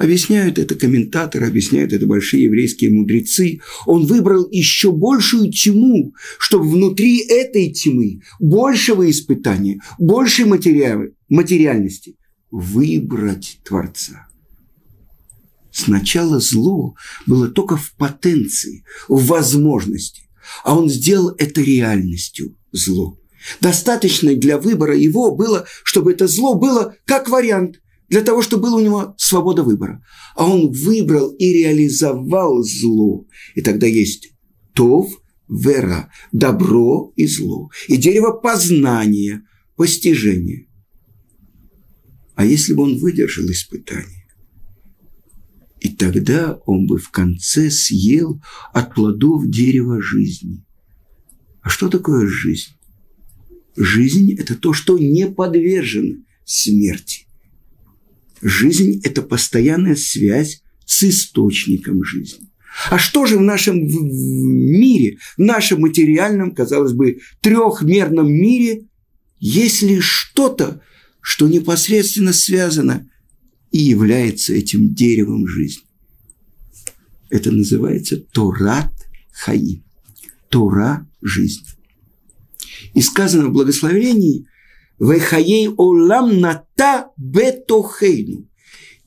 Объясняют 0.00 0.58
это 0.58 0.76
комментаторы, 0.76 1.46
объясняют 1.46 1.92
это 1.92 2.06
большие 2.06 2.44
еврейские 2.44 2.90
мудрецы. 2.90 3.60
Он 3.84 4.06
выбрал 4.06 4.48
еще 4.50 4.92
большую 4.92 5.52
тьму, 5.52 6.14
чтобы 6.38 6.70
внутри 6.70 7.22
этой 7.28 7.70
тьмы, 7.70 8.20
большего 8.38 9.10
испытания, 9.10 9.78
большей 9.98 10.46
материал, 10.46 11.02
материальности, 11.28 12.16
выбрать 12.50 13.60
Творца. 13.64 14.28
Сначала 15.72 16.40
зло 16.40 16.94
было 17.26 17.48
только 17.48 17.76
в 17.76 17.92
потенции, 17.94 18.84
в 19.08 19.26
возможности, 19.26 20.28
а 20.64 20.76
он 20.76 20.88
сделал 20.88 21.34
это 21.38 21.60
реальностью 21.60 22.56
зло. 22.72 23.18
Достаточно 23.60 24.34
для 24.34 24.58
выбора 24.58 24.96
его 24.96 25.34
было, 25.34 25.66
чтобы 25.84 26.12
это 26.12 26.26
зло 26.26 26.54
было 26.54 26.94
как 27.06 27.28
вариант, 27.28 27.80
для 28.08 28.22
того, 28.22 28.42
чтобы 28.42 28.64
была 28.64 28.76
у 28.76 28.80
него 28.80 29.14
свобода 29.16 29.62
выбора. 29.62 30.04
А 30.34 30.46
он 30.46 30.72
выбрал 30.72 31.30
и 31.30 31.52
реализовал 31.52 32.62
зло. 32.64 33.24
И 33.54 33.62
тогда 33.62 33.86
есть 33.86 34.32
тов, 34.74 35.08
вера, 35.48 36.10
добро 36.32 37.12
и 37.14 37.26
зло. 37.26 37.70
И 37.86 37.96
дерево 37.96 38.32
познания, 38.32 39.42
постижения. 39.76 40.66
А 42.40 42.44
если 42.46 42.72
бы 42.72 42.84
он 42.84 42.96
выдержал 42.96 43.44
испытание? 43.50 44.24
И 45.78 45.90
тогда 45.90 46.58
он 46.64 46.86
бы 46.86 46.96
в 46.96 47.10
конце 47.10 47.70
съел 47.70 48.42
от 48.72 48.94
плодов 48.94 49.46
дерева 49.46 50.00
жизни. 50.00 50.64
А 51.60 51.68
что 51.68 51.90
такое 51.90 52.26
жизнь? 52.26 52.70
Жизнь– 53.76 54.34
это 54.38 54.54
то, 54.54 54.72
что 54.72 54.98
не 54.98 55.26
подвержено 55.26 56.16
смерти. 56.46 57.26
Жизнь– 58.40 59.02
это 59.04 59.20
постоянная 59.20 59.94
связь 59.94 60.62
с 60.86 61.04
источником 61.04 62.02
жизни. 62.02 62.48
А 62.88 62.96
что 62.96 63.26
же 63.26 63.36
в 63.36 63.42
нашем 63.42 63.80
мире, 63.80 65.18
в 65.36 65.42
нашем 65.42 65.82
материальном, 65.82 66.54
казалось 66.54 66.94
бы, 66.94 67.18
трехмерном 67.42 68.32
мире, 68.32 68.86
если 69.40 70.00
что-то, 70.00 70.80
что 71.20 71.48
непосредственно 71.48 72.32
связано 72.32 73.08
и 73.70 73.78
является 73.78 74.54
этим 74.54 74.94
деревом 74.94 75.46
жизни? 75.46 75.84
Это 77.28 77.52
называется 77.52 78.16
Торат 78.16 78.92
Хаи. 79.32 79.82
Тора– 80.48 81.06
жизнь. 81.22 81.64
И 82.94 83.00
сказано 83.00 83.48
в 83.48 83.52
благословении– 83.52 84.46
Вехаей 85.00 85.68
олам 85.68 86.40
ната 86.40 87.08
бетохейну. 87.16 88.46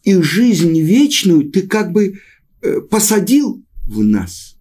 И 0.03 0.21
жизнь 0.21 0.77
вечную 0.81 1.51
ты 1.51 1.61
как 1.67 1.91
бы 1.91 2.19
э, 2.61 2.81
посадил 2.81 3.63
в 3.85 4.03
нас. 4.03 4.57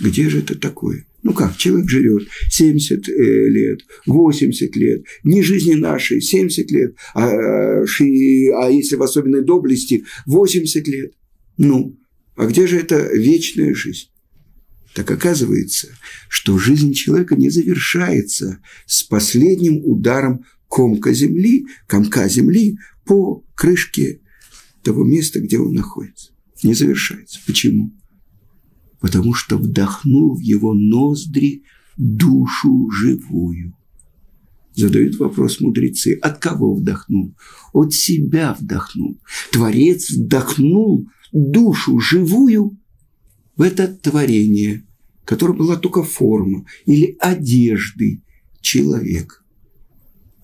Где 0.00 0.28
же 0.28 0.40
это 0.40 0.58
такое? 0.58 1.06
Ну 1.22 1.34
как, 1.34 1.56
человек 1.56 1.88
живет 1.88 2.28
70 2.50 3.08
э, 3.08 3.48
лет, 3.48 3.80
80 4.06 4.76
лет, 4.76 5.04
не 5.22 5.42
жизни 5.42 5.74
нашей, 5.74 6.20
70 6.20 6.70
лет, 6.70 6.94
а, 7.14 7.28
а 7.28 7.84
если 8.70 8.96
в 8.96 9.02
особенной 9.02 9.44
доблести, 9.44 10.04
80 10.26 10.88
лет. 10.88 11.12
Ну, 11.58 11.98
а 12.36 12.46
где 12.46 12.66
же 12.66 12.78
эта 12.78 13.14
вечная 13.14 13.74
жизнь? 13.74 14.08
Так 14.94 15.10
оказывается, 15.10 15.88
что 16.28 16.58
жизнь 16.58 16.94
человека 16.94 17.36
не 17.36 17.50
завершается 17.50 18.60
с 18.86 19.02
последним 19.02 19.84
ударом 19.84 20.44
комка 20.68 21.12
земли, 21.12 21.66
комка 21.86 22.28
земли 22.28 22.78
по 23.04 23.44
крышке 23.54 24.20
того 24.82 25.04
места, 25.04 25.40
где 25.40 25.58
он 25.58 25.74
находится. 25.74 26.32
Не 26.62 26.74
завершается. 26.74 27.40
Почему? 27.46 27.92
Потому 29.00 29.32
что 29.34 29.56
вдохнул 29.56 30.36
в 30.36 30.40
его 30.40 30.74
ноздри 30.74 31.64
душу 31.96 32.90
живую. 32.90 33.74
Задают 34.74 35.16
вопрос 35.16 35.60
мудрецы, 35.60 36.18
от 36.22 36.38
кого 36.38 36.74
вдохнул? 36.74 37.34
От 37.72 37.92
себя 37.92 38.56
вдохнул. 38.58 39.18
Творец 39.52 40.10
вдохнул 40.10 41.08
душу 41.32 41.98
живую 41.98 42.78
в 43.56 43.62
это 43.62 43.88
творение, 43.88 44.86
которое 45.24 45.54
была 45.54 45.76
только 45.76 46.02
форма 46.02 46.66
или 46.86 47.16
одежды 47.20 48.22
человека. 48.60 49.36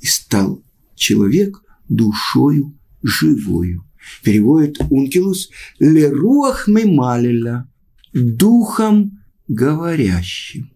И 0.00 0.06
стал 0.06 0.62
человек 0.94 1.62
душою 1.88 2.76
живою. 3.02 3.84
Переводит 4.22 4.78
Ункилус 4.90 5.50
«Леруах 5.78 6.68
мемалиля»– 6.68 7.68
духом 8.16 9.22
говорящим. 9.46 10.70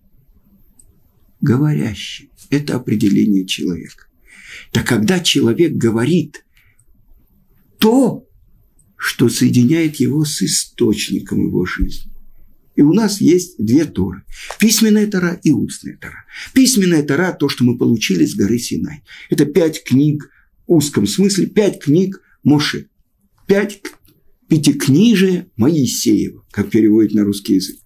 Говорящим– 1.40 2.28
это 2.50 2.76
определение 2.76 3.46
человека. 3.46 4.06
Так 4.72 4.86
когда 4.86 5.20
человек 5.20 5.72
говорит 5.72 6.44
то, 7.78 8.26
что 8.96 9.30
соединяет 9.30 9.96
его 9.96 10.24
с 10.24 10.42
источником 10.42 11.46
его 11.46 11.64
жизни, 11.64 12.12
и 12.76 12.82
у 12.82 12.92
нас 12.92 13.20
есть 13.20 13.56
две 13.58 13.84
Торы. 13.84 14.22
Письменная 14.58 15.06
Тора 15.06 15.40
и 15.42 15.50
устная 15.50 15.96
Тора. 15.96 16.24
Письменная 16.52 17.02
Тора– 17.02 17.32
то, 17.38 17.48
что 17.48 17.64
мы 17.64 17.76
получили 17.76 18.24
с 18.24 18.34
горы 18.34 18.58
Синай. 18.58 19.02
Это 19.28 19.44
пять 19.44 19.82
книг 19.82 20.30
в 20.66 20.74
узком 20.74 21.06
смысле, 21.06 21.46
пять 21.46 21.80
книг 21.80 22.20
Моше. 22.42 22.86
Пять 23.46 23.82
пятикнижие 24.50 25.50
Моисеева, 25.56 26.44
как 26.50 26.68
переводит 26.68 27.14
на 27.14 27.24
русский 27.24 27.54
язык. 27.54 27.76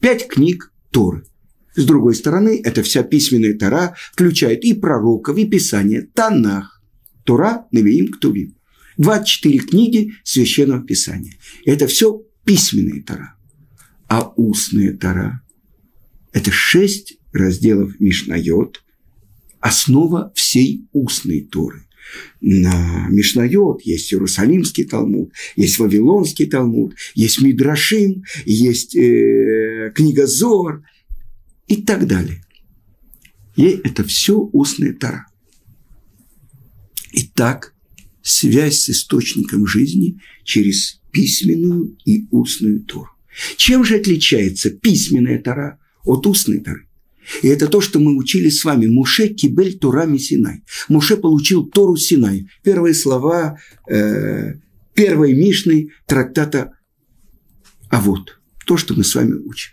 Пять 0.00 0.28
книг 0.28 0.72
Торы. 0.90 1.24
С 1.74 1.84
другой 1.84 2.14
стороны, 2.14 2.60
это 2.62 2.84
вся 2.84 3.02
письменная 3.02 3.58
Тора 3.58 3.96
включает 4.12 4.64
и 4.64 4.74
пророков, 4.74 5.36
и 5.38 5.48
писание, 5.48 6.02
Танах, 6.02 6.80
Тора, 7.24 7.66
Навиим, 7.72 8.12
Ктувим. 8.12 8.54
24 8.98 9.58
книги 9.60 10.12
Священного 10.22 10.84
Писания. 10.84 11.34
Это 11.64 11.88
все 11.88 12.22
письменная 12.44 13.02
Тора 13.02 13.36
а 14.10 14.32
устная 14.34 14.92
Тора– 14.92 15.40
это 16.32 16.50
шесть 16.50 17.16
разделов 17.32 18.00
Мишнайот, 18.00 18.82
основа 19.60 20.32
всей 20.34 20.88
устной 20.92 21.42
Торы. 21.42 21.86
На 22.40 23.08
Мишнайот 23.08 23.82
есть 23.82 24.12
Иерусалимский 24.12 24.84
Талмуд, 24.84 25.32
есть 25.56 25.78
Вавилонский 25.78 26.46
Талмуд, 26.46 26.94
есть 27.14 27.40
Мидрашим, 27.40 28.24
есть 28.44 28.96
э, 28.96 29.92
книга 29.94 30.26
Зор 30.26 30.84
и 31.68 31.76
так 31.76 32.06
далее. 32.06 32.44
И 33.56 33.80
это 33.84 34.04
все 34.04 34.38
устная 34.52 34.92
Тора. 34.92 35.26
Итак, 37.12 37.74
связь 38.22 38.80
с 38.80 38.90
источником 38.90 39.66
жизни 39.66 40.20
через 40.44 41.00
письменную 41.10 41.96
и 42.04 42.26
устную 42.30 42.80
Тору. 42.84 43.10
Чем 43.56 43.84
же 43.84 43.96
отличается 43.96 44.70
письменная 44.70 45.40
Тора 45.40 45.78
от 46.04 46.26
устной 46.26 46.60
Торы? 46.60 46.86
И 47.42 47.48
это 47.48 47.68
то, 47.68 47.80
что 47.80 47.98
мы 47.98 48.16
учили 48.16 48.48
с 48.48 48.64
вами. 48.64 48.86
Муше 48.86 49.28
кибель 49.28 49.78
Турами 49.78 50.18
Синай. 50.18 50.62
Муше 50.88 51.16
получил 51.16 51.66
Тору 51.66 51.96
Синай. 51.96 52.48
Первые 52.62 52.94
слова 52.94 53.58
э, 53.88 54.54
первой 54.94 55.34
Мишны 55.34 55.90
трактата 56.06 56.72
А 57.88 58.00
вот 58.00 58.40
то, 58.66 58.76
что 58.76 58.94
мы 58.94 59.04
с 59.04 59.14
вами 59.14 59.32
учим. 59.32 59.72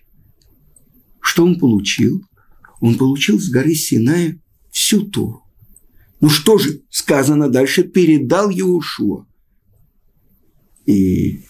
Что 1.19 1.43
он 1.43 1.59
получил? 1.59 2.23
Он 2.79 2.97
получил 2.97 3.39
с 3.39 3.49
горы 3.49 3.73
Синая 3.73 4.39
всю 4.71 5.01
Тору. 5.01 5.43
Ну 6.19 6.29
что 6.29 6.57
же 6.57 6.81
сказано 6.89 7.49
дальше? 7.49 7.83
Передал 7.83 8.49
Иошуа. 8.49 9.27
И 10.85 11.41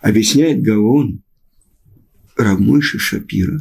объясняет 0.00 0.62
Гаон, 0.62 1.22
Рамойши 2.36 2.98
Шапира, 2.98 3.60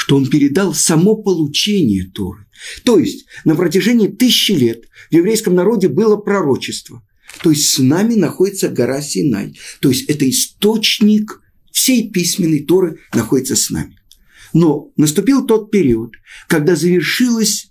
что 0.00 0.16
он 0.16 0.30
передал 0.30 0.72
само 0.72 1.14
получение 1.14 2.10
Торы. 2.10 2.46
То 2.84 2.98
есть 2.98 3.26
на 3.44 3.54
протяжении 3.54 4.08
тысячи 4.08 4.52
лет 4.52 4.84
в 5.10 5.14
еврейском 5.14 5.54
народе 5.54 5.88
было 5.88 6.16
пророчество. 6.16 7.06
То 7.42 7.50
есть 7.50 7.68
с 7.68 7.78
нами 7.78 8.14
находится 8.14 8.70
гора 8.70 9.02
Синай. 9.02 9.58
То 9.82 9.90
есть 9.90 10.08
это 10.08 10.28
источник 10.28 11.42
всей 11.70 12.10
письменной 12.10 12.64
Торы 12.64 12.98
находится 13.12 13.56
с 13.56 13.68
нами. 13.68 13.98
Но 14.54 14.90
наступил 14.96 15.44
тот 15.44 15.70
период, 15.70 16.14
когда 16.48 16.76
завершилось 16.76 17.70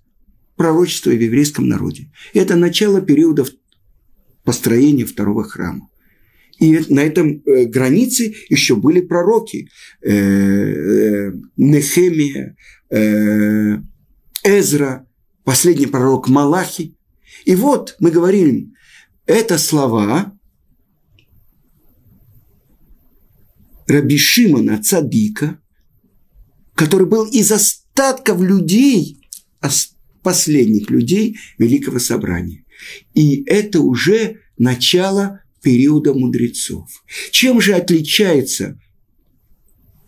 пророчества 0.55 1.09
в 1.09 1.19
еврейском 1.19 1.67
народе. 1.67 2.11
Это 2.35 2.55
начало 2.55 3.01
периода 3.01 3.43
построения 4.43 5.05
второго 5.05 5.43
храма. 5.43 5.89
И 6.59 6.77
на 6.89 6.99
этом 6.99 7.41
э, 7.45 7.65
границе 7.65 8.35
еще 8.49 8.75
были 8.75 9.01
пророки. 9.01 9.69
Э, 10.01 10.11
э, 10.11 11.33
Нехемия, 11.57 12.55
Эзра, 14.43 15.07
последний 15.43 15.85
пророк 15.85 16.27
Малахи. 16.27 16.95
И 17.45 17.55
вот 17.55 17.95
мы 17.99 18.11
говорим, 18.11 18.73
это 19.25 19.57
слова 19.59 20.35
Раби 23.87 24.17
Шимона 24.17 24.81
Цадика, 24.81 25.59
который 26.73 27.05
был 27.05 27.25
из 27.25 27.51
остатков 27.51 28.41
людей, 28.41 29.21
последних 30.23 30.89
людей 30.89 31.37
Великого 31.59 31.99
Собрания. 31.99 32.65
И 33.13 33.43
это 33.45 33.81
уже 33.81 34.39
начало 34.57 35.43
периода 35.61 36.13
мудрецов. 36.13 36.89
Чем 37.31 37.61
же 37.61 37.73
отличаются 37.73 38.79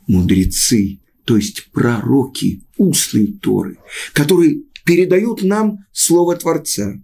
мудрецы, 0.07 0.99
то 1.25 1.37
есть 1.37 1.71
пророки 1.71 2.63
устной 2.77 3.33
Торы, 3.33 3.77
которые 4.13 4.63
передают 4.85 5.43
нам 5.43 5.85
Слово 5.91 6.35
Творца? 6.35 7.01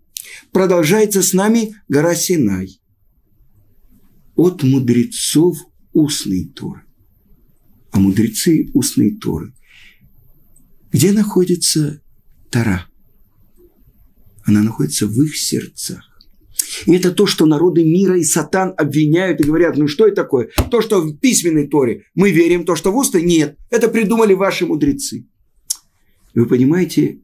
Продолжается 0.51 1.21
с 1.21 1.33
нами 1.33 1.75
гора 1.87 2.15
Синай. 2.15 2.79
От 4.35 4.63
мудрецов 4.63 5.57
устной 5.93 6.45
Торы. 6.45 6.83
А 7.91 7.99
мудрецы 7.99 8.69
устной 8.73 9.15
Торы. 9.15 9.53
Где 10.91 11.11
находится 11.11 12.01
Тора? 12.49 12.87
Она 14.43 14.61
находится 14.61 15.07
в 15.07 15.21
их 15.21 15.35
сердцах. 15.37 16.06
И 16.85 16.95
это 16.95 17.11
то, 17.11 17.25
что 17.25 17.45
народы 17.45 17.83
мира 17.83 18.17
и 18.17 18.23
сатан 18.23 18.73
обвиняют 18.77 19.41
и 19.41 19.43
говорят, 19.43 19.77
ну 19.77 19.87
что 19.87 20.07
это 20.07 20.17
такое? 20.17 20.49
То, 20.69 20.81
что 20.81 21.01
в 21.01 21.17
письменной 21.17 21.67
Торе 21.67 22.03
мы 22.15 22.31
верим, 22.31 22.65
то, 22.65 22.75
что 22.75 22.91
в 22.91 22.97
устной 22.97 23.23
нет. 23.23 23.57
Это 23.69 23.87
придумали 23.87 24.33
ваши 24.33 24.65
мудрецы. 24.65 25.27
Вы 26.33 26.45
понимаете, 26.45 27.19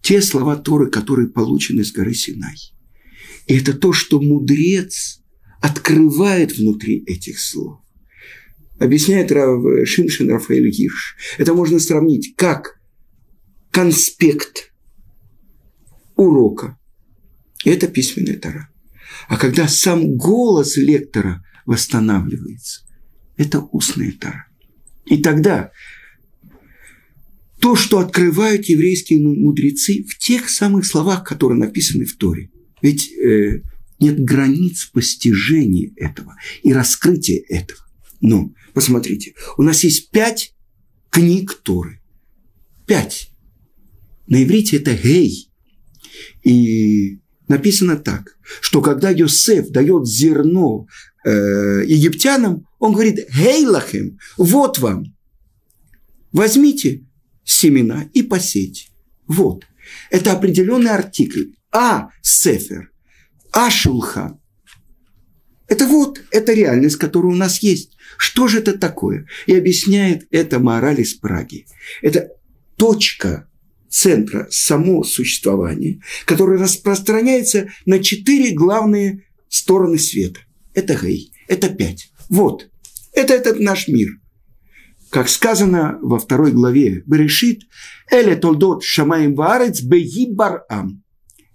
те 0.00 0.22
слова 0.22 0.56
Торы, 0.56 0.90
которые 0.90 1.28
получены 1.28 1.84
с 1.84 1.92
горы 1.92 2.14
Синай. 2.14 2.56
И 3.46 3.58
это 3.58 3.74
то, 3.74 3.92
что 3.92 4.20
мудрец 4.20 5.22
открывает 5.60 6.56
внутри 6.56 7.02
этих 7.06 7.38
слов. 7.38 7.80
Объясняет 8.78 9.32
Рав 9.32 9.60
Шиншин 9.86 10.30
Рафаэль 10.30 10.70
Гирш. 10.70 11.16
Это 11.36 11.52
можно 11.52 11.80
сравнить 11.80 12.34
как 12.36 12.80
конспект 13.70 14.72
урока. 16.14 16.78
Это 17.64 17.88
письменная 17.88 18.38
тара. 18.38 18.68
А 19.28 19.36
когда 19.36 19.68
сам 19.68 20.16
голос 20.16 20.76
лектора 20.76 21.44
восстанавливается, 21.66 22.82
это 23.36 23.60
устная 23.72 24.12
тара. 24.12 24.46
И 25.06 25.18
тогда 25.18 25.70
то, 27.60 27.74
что 27.74 27.98
открывают 27.98 28.66
еврейские 28.66 29.20
мудрецы 29.20 30.04
в 30.04 30.18
тех 30.18 30.48
самых 30.48 30.86
словах, 30.86 31.24
которые 31.24 31.58
написаны 31.58 32.04
в 32.04 32.16
Торе. 32.16 32.50
Ведь 32.82 33.10
э, 33.12 33.62
нет 33.98 34.22
границ 34.22 34.84
постижения 34.86 35.92
этого 35.96 36.36
и 36.62 36.72
раскрытия 36.72 37.42
этого. 37.48 37.80
Но, 38.20 38.52
посмотрите, 38.74 39.34
у 39.56 39.62
нас 39.62 39.82
есть 39.82 40.10
пять 40.10 40.54
книг 41.10 41.54
Торы. 41.64 42.00
Пять. 42.86 43.30
На 44.26 44.42
иврите 44.42 44.76
это 44.76 44.94
гей. 44.94 45.50
И 46.44 47.18
написано 47.48 47.96
так, 47.96 48.36
что 48.60 48.80
когда 48.80 49.10
Йосеф 49.10 49.70
дает 49.70 50.06
зерно 50.06 50.86
э, 51.24 51.82
египтянам, 51.86 52.66
он 52.78 52.92
говорит, 52.92 53.28
гей 53.34 53.66
лахем, 53.66 54.18
вот 54.36 54.78
вам, 54.78 55.16
возьмите 56.32 57.04
семена 57.44 58.04
и 58.12 58.22
посейте. 58.22 58.88
Вот. 59.26 59.64
Это 60.10 60.32
определенный 60.32 60.90
артикль. 60.90 61.52
А 61.70 62.10
сефер, 62.22 62.90
а 63.52 63.70
шулхан. 63.70 64.40
Это 65.66 65.86
вот, 65.86 66.20
это 66.30 66.54
реальность, 66.54 66.96
которая 66.96 67.32
у 67.32 67.36
нас 67.36 67.62
есть. 67.62 67.96
Что 68.16 68.48
же 68.48 68.60
это 68.60 68.78
такое? 68.78 69.26
И 69.46 69.54
объясняет 69.54 70.26
это 70.30 70.58
мораль 70.58 71.00
из 71.00 71.14
Праги. 71.14 71.66
Это 72.00 72.30
точка 72.76 73.48
центра 73.88 74.46
само 74.50 75.02
существования, 75.04 76.00
которая 76.24 76.58
распространяется 76.58 77.68
на 77.86 78.02
четыре 78.02 78.52
главные 78.52 79.24
стороны 79.48 79.98
света. 79.98 80.40
Это 80.74 80.98
гей, 81.00 81.32
это 81.48 81.68
пять. 81.68 82.10
Вот, 82.28 82.68
это 83.12 83.34
этот 83.34 83.58
наш 83.60 83.88
мир. 83.88 84.08
Как 85.10 85.28
сказано 85.28 85.98
во 86.02 86.18
второй 86.18 86.52
главе 86.52 87.02
Берешит, 87.06 87.62
«Эле 88.10 88.36
толдот 88.36 88.84
шамаем 88.84 89.34
ваарец 89.34 89.80
беги 89.80 90.26
барам». 90.30 91.02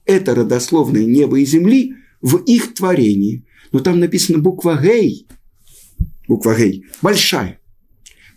Это 0.05 0.33
родословное 0.35 1.05
небо 1.05 1.39
и 1.39 1.45
земли 1.45 1.93
в 2.21 2.37
их 2.37 2.73
творении. 2.73 3.45
Но 3.71 3.79
там 3.79 3.99
написано 3.99 4.39
буква 4.39 4.79
«гей», 4.81 5.27
буква 6.27 6.55
«гей», 6.55 6.85
большая. 7.01 7.59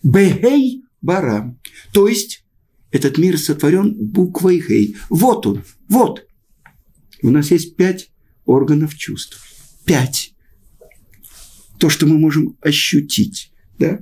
«Бегей 0.02 0.82
барам». 1.00 1.59
То 1.92 2.09
есть 2.09 2.45
этот 2.90 3.18
мир 3.18 3.38
сотворен 3.38 3.94
буквой 3.94 4.61
«гей». 4.66 4.96
Вот 5.09 5.46
он, 5.46 5.64
вот. 5.88 6.27
У 7.22 7.31
нас 7.31 7.51
есть 7.51 7.77
пять 7.77 8.11
органов 8.44 8.94
чувств. 8.94 9.42
Пять. 9.85 10.35
То, 11.79 11.88
что 11.90 12.07
мы 12.07 12.18
можем 12.18 12.57
ощутить. 12.61 13.53
Да? 13.79 14.01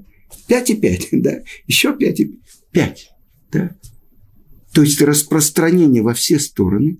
5 0.48 0.70
и 0.70 0.74
5, 0.76 1.08
да, 1.22 1.38
еще 1.66 1.96
5 1.96 2.20
и 2.20 2.40
5, 2.72 3.10
да. 3.52 3.76
То 4.72 4.82
есть 4.82 5.00
распространение 5.00 6.02
во 6.02 6.14
все 6.14 6.38
стороны 6.38 6.98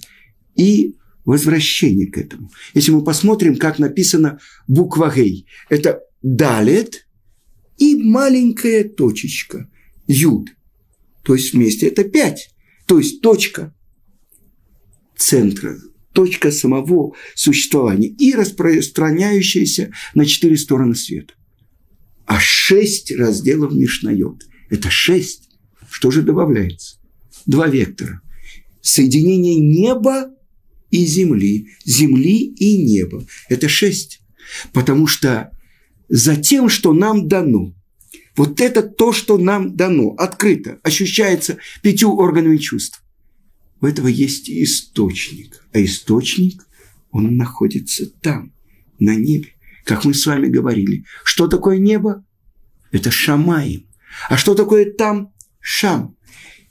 и 0.55 0.95
возвращение 1.25 2.07
к 2.07 2.19
этому. 2.19 2.51
Если 2.75 2.93
мы 2.93 3.03
посмотрим, 3.03 3.57
как 3.57 3.79
написано 3.79 4.39
буква 4.69 5.13
Гей, 5.15 5.47
это 5.69 6.01
далет 6.23 7.09
и 7.79 7.97
маленькая 7.97 8.85
точечка, 8.85 9.69
юд. 10.07 10.51
То 11.25 11.35
есть 11.35 11.53
вместе 11.53 11.87
это 11.87 12.05
5. 12.05 12.51
То 12.87 12.99
есть 12.99 13.21
точка 13.21 13.75
центра, 15.17 15.79
точка 16.13 16.51
самого 16.51 17.15
существования 17.35 18.09
и 18.09 18.35
распространяющаяся 18.35 19.93
на 20.15 20.27
четыре 20.27 20.57
стороны 20.57 20.95
света 20.95 21.35
а 22.27 22.41
шесть 22.41 23.13
разделов 23.13 23.73
Мишнайот. 23.73 24.43
Это 24.71 24.91
шесть. 24.91 25.51
Что 25.91 26.11
же 26.11 26.23
добавляется? 26.23 26.97
Два 27.47 27.69
вектора. 27.69 28.21
Соединение 28.81 29.57
неба 29.57 30.31
и 30.91 31.05
земли. 31.07 31.69
Земли 31.85 32.39
и 32.39 32.83
неба. 32.83 33.27
Это 33.49 33.69
шесть. 33.69 34.21
Потому 34.73 35.07
что 35.07 35.51
за 36.09 36.37
тем, 36.37 36.69
что 36.69 36.93
нам 36.93 37.29
дано, 37.29 37.75
вот 38.37 38.61
это 38.61 38.83
то, 38.83 39.13
что 39.13 39.39
нам 39.39 39.77
дано, 39.77 40.11
открыто, 40.19 40.81
ощущается 40.83 41.59
пятью 41.83 42.17
органами 42.17 42.57
чувств. 42.57 43.03
У 43.81 43.87
этого 43.87 44.09
есть 44.09 44.51
источник. 44.51 45.65
А 45.73 45.83
источник, 45.83 46.67
он 47.11 47.37
находится 47.37 48.07
там, 48.07 48.53
на 48.99 49.15
небе 49.15 49.55
как 49.85 50.05
мы 50.05 50.15
с 50.15 50.27
вами 50.27 50.49
говорили. 50.49 51.05
Что 51.23 51.47
такое 51.47 51.79
небо? 51.79 52.25
Это 52.91 53.11
Шамаим. 53.11 53.87
А 54.29 54.37
что 54.37 54.55
такое 54.55 54.91
там? 54.91 55.33
Шам. 55.61 56.17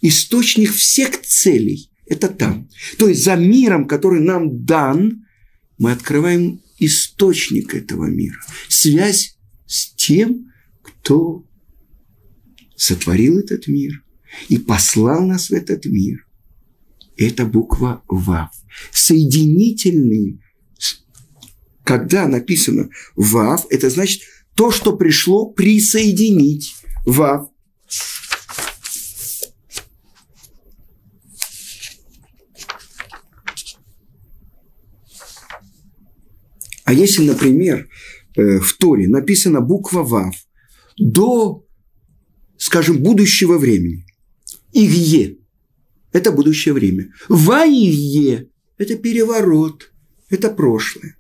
Источник 0.02 0.74
всех 0.74 1.22
целей– 1.22 1.90
это 2.06 2.28
там. 2.28 2.70
То 2.98 3.08
есть 3.08 3.24
за 3.24 3.36
миром, 3.36 3.88
который 3.88 4.20
нам 4.20 4.66
дан, 4.66 5.26
мы 5.78 5.92
открываем 5.92 6.62
источник 6.80 7.74
этого 7.74 8.06
мира. 8.06 8.40
Связь 8.68 9.38
с 9.66 9.94
тем, 9.94 10.52
кто 10.82 11.46
сотворил 12.84 13.40
этот 13.40 13.68
мир 13.68 14.04
и 14.50 14.58
послал 14.58 15.26
нас 15.26 15.50
в 15.50 15.54
этот 15.54 15.86
мир. 15.86 16.26
Это 17.18 17.46
буква 17.46 18.04
Вав. 18.08 18.52
Соединительный 18.92 20.40
когда 21.84 22.28
написано 22.28 22.90
«вав», 23.16 23.66
это 23.70 23.90
значит 23.90 24.22
то, 24.56 24.72
что 24.72 24.96
пришло 24.96 25.48
присоединить. 25.48 26.76
«Вав». 27.06 27.50
А 36.86 36.94
если, 36.94 37.26
например, 37.26 37.90
э, 38.36 38.60
в 38.60 38.74
Торе 38.78 39.08
написана 39.08 39.62
буква 39.62 40.04
«вав» 40.04 40.36
до, 40.98 41.63
скажем, 42.64 43.04
будущего 43.04 43.58
времени, 43.58 44.06
«игье»,– 44.72 45.36
это 46.14 46.32
будущее 46.32 46.74
время. 46.74 47.12
Ваивье– 47.28 48.48
это 48.78 48.96
переворот, 48.96 49.92
это 50.30 50.50
прошлое. 50.50 51.18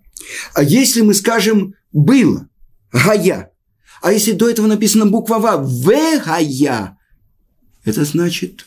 А 0.53 0.63
если 0.63 1.01
мы 1.01 1.13
скажем 1.13 1.75
«было», 1.91 2.47
«гая», 2.93 3.51
а 4.01 4.13
если 4.13 4.31
до 4.31 4.49
этого 4.49 4.67
написана 4.67 5.05
буква 5.05 5.37
«ва», 5.39 5.61
«вегая», 5.61 6.97
это 7.83 8.05
значит 8.05 8.65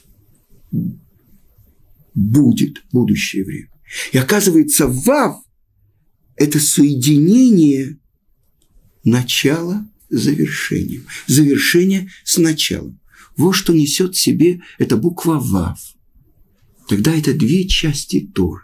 будет 2.13 2.85
будущее 2.93 3.45
время. 3.45 3.71
И 4.13 4.19
оказывается, 4.19 4.87
«вав»– 4.87 5.41
это 6.37 6.61
соединение 6.61 7.99
начала 9.03 9.89
завершением. 10.09 11.07
Завершение 11.27 12.11
с 12.25 12.39
началом. 12.39 13.01
Вот 13.37 13.53
что 13.53 13.73
несет 13.73 14.15
в 14.15 14.21
себе 14.21 14.63
эта 14.79 14.97
буква 14.97 15.39
«вав». 15.39 15.79
Тогда 16.89 17.15
это 17.15 17.35
две 17.35 17.67
части 17.67 18.31
Торы. 18.35 18.63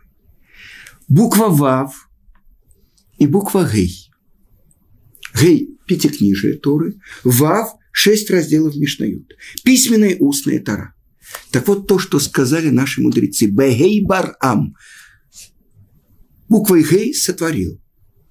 Буква 1.08 1.48
«вав» 1.48 2.08
и 3.18 3.26
буква 3.26 3.68
«гей». 3.70 4.10
Гей– 5.38 5.76
пятикнижие 5.86 6.58
Торы, 6.58 7.00
«вав»– 7.24 7.74
шесть 7.92 8.30
разделов 8.30 8.76
Мишнают. 8.76 9.36
Письменная 9.64 10.10
и 10.10 10.22
устная 10.22 10.60
Тора. 10.60 10.94
Так 11.50 11.68
вот 11.68 11.86
то, 11.86 11.98
что 11.98 12.18
сказали 12.18 12.70
наши 12.70 13.00
мудрецы. 13.00 13.46
Бегей 13.46 14.04
барам. 14.04 14.74
Буквой 16.48 16.82
Гей 16.82 17.14
сотворил. 17.14 17.81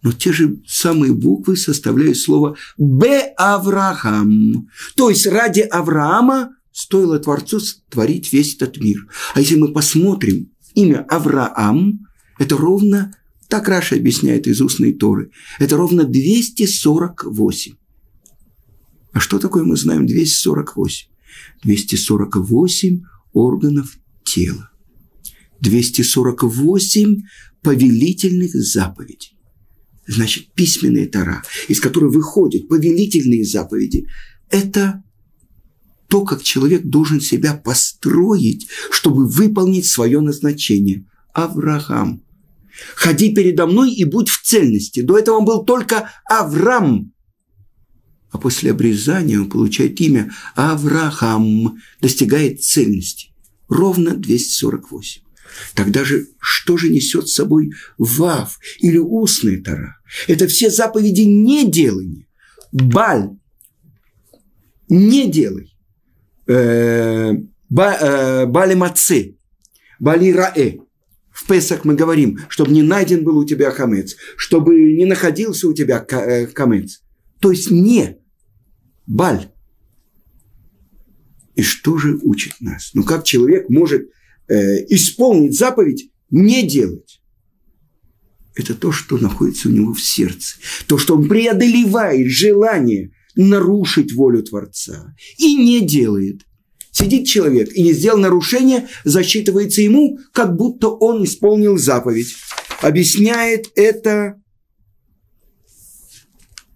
Но 0.01 0.11
те 0.11 0.33
же 0.33 0.59
самые 0.67 1.13
буквы 1.13 1.55
составляют 1.55 2.17
слово 2.17 2.57
Б 2.77 3.33
Авраам. 3.37 4.69
То 4.95 5.09
есть 5.09 5.27
ради 5.27 5.61
Авраама 5.61 6.55
стоило 6.71 7.19
Творцу 7.19 7.59
творить 7.89 8.33
весь 8.33 8.55
этот 8.55 8.77
мир. 8.77 9.07
А 9.35 9.39
если 9.39 9.55
мы 9.57 9.71
посмотрим 9.71 10.51
имя 10.73 11.05
Авраам, 11.07 12.07
это 12.39 12.57
ровно, 12.57 13.13
так 13.47 13.67
Раша 13.67 13.95
объясняет 13.95 14.47
из 14.47 14.61
устной 14.61 14.93
Торы, 14.93 15.31
это 15.59 15.77
ровно 15.77 16.03
248. 16.05 17.73
А 19.13 19.19
что 19.19 19.39
такое 19.39 19.63
мы 19.63 19.75
знаем 19.75 20.07
248? 20.07 21.09
248 21.63 23.01
органов 23.33 23.97
тела. 24.23 24.71
248 25.59 27.21
повелительных 27.61 28.51
заповедей. 28.55 29.37
Значит, 30.07 30.51
письменная 30.53 31.07
Тара, 31.07 31.43
из 31.67 31.79
которой 31.79 32.11
выходят 32.11 32.67
повелительные 32.67 33.45
заповеди, 33.45 34.07
это 34.49 35.03
то, 36.07 36.25
как 36.25 36.43
человек 36.43 36.83
должен 36.83 37.21
себя 37.21 37.53
построить, 37.53 38.67
чтобы 38.89 39.27
выполнить 39.27 39.85
свое 39.85 40.19
назначение. 40.19 41.05
Авраам. 41.33 42.23
Ходи 42.95 43.33
передо 43.33 43.67
мной 43.67 43.93
и 43.93 44.03
будь 44.03 44.29
в 44.29 44.41
цельности. 44.43 45.01
До 45.01 45.17
этого 45.17 45.37
он 45.37 45.45
был 45.45 45.63
только 45.63 46.09
Авраам 46.25 47.13
а 48.31 48.37
после 48.37 48.71
обрезания 48.71 49.39
он 49.39 49.49
получает 49.49 49.99
имя 49.99 50.31
Авраам, 50.55 51.79
достигает 51.99 52.63
цельности. 52.63 53.29
Ровно 53.67 54.15
248. 54.15 55.21
Тогда 55.73 56.03
же 56.03 56.27
что 56.39 56.77
же 56.77 56.89
несет 56.89 57.27
с 57.27 57.33
собой 57.33 57.71
Вав 57.97 58.59
или 58.79 58.97
устная 58.97 59.61
Тара? 59.61 59.97
Это 60.27 60.47
все 60.47 60.69
заповеди 60.69 61.21
не 61.21 61.69
делания. 61.69 62.27
Баль, 62.71 63.31
не 64.89 65.29
делай. 65.29 65.73
Э, 66.47 67.33
э, 67.33 68.45
бали 68.45 68.73
маце, 68.73 69.35
бали 69.99 70.31
раэ. 70.31 70.79
В 71.31 71.47
Песах 71.47 71.85
мы 71.85 71.95
говорим, 71.95 72.39
чтобы 72.49 72.71
не 72.71 72.83
найден 72.83 73.23
был 73.23 73.37
у 73.37 73.45
тебя 73.45 73.71
хамец, 73.71 74.17
чтобы 74.35 74.75
не 74.75 75.05
находился 75.05 75.67
у 75.67 75.73
тебя 75.73 76.05
э, 76.09 76.47
хамец. 76.47 77.01
То 77.39 77.51
есть 77.51 77.71
не 77.71 78.17
Баль. 79.07 79.49
И 81.55 81.63
что 81.63 81.97
же 81.97 82.17
учит 82.21 82.53
нас? 82.59 82.91
Ну 82.93 83.03
как 83.03 83.23
человек 83.23 83.69
может 83.69 84.09
э, 84.51 84.85
исполнить 84.89 85.57
заповедь, 85.57 86.11
не 86.29 86.67
делать? 86.67 87.21
Это 88.55 88.73
то, 88.75 88.91
что 88.91 89.17
находится 89.17 89.69
у 89.69 89.71
него 89.71 89.93
в 89.93 90.01
сердце. 90.01 90.57
То, 90.87 90.97
что 90.97 91.15
он 91.15 91.27
преодолевает 91.27 92.27
желание 92.27 93.11
нарушить 93.35 94.13
волю 94.13 94.43
Творца 94.43 95.15
и 95.37 95.55
не 95.55 95.79
делает. 95.81 96.41
Сидит 96.91 97.25
человек 97.25 97.71
и 97.73 97.81
не 97.81 97.93
сделал 97.93 98.19
нарушение, 98.19 98.89
засчитывается 99.05 99.81
ему, 99.81 100.19
как 100.33 100.57
будто 100.57 100.89
он 100.89 101.23
исполнил 101.23 101.77
заповедь. 101.77 102.35
Объясняет 102.81 103.71
это 103.75 104.41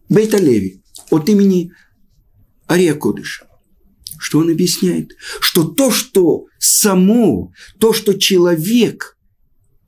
Бейталеви 0.08 0.82
от 1.10 1.28
имени 1.28 1.72
Ария 2.70 2.94
Кодыша. 2.94 3.46
Что 4.20 4.40
он 4.40 4.50
объясняет? 4.50 5.12
Что 5.40 5.64
то, 5.64 5.92
что 5.92 6.46
само, 6.60 7.52
то, 7.80 7.94
что 7.94 8.14
человек 8.14 9.18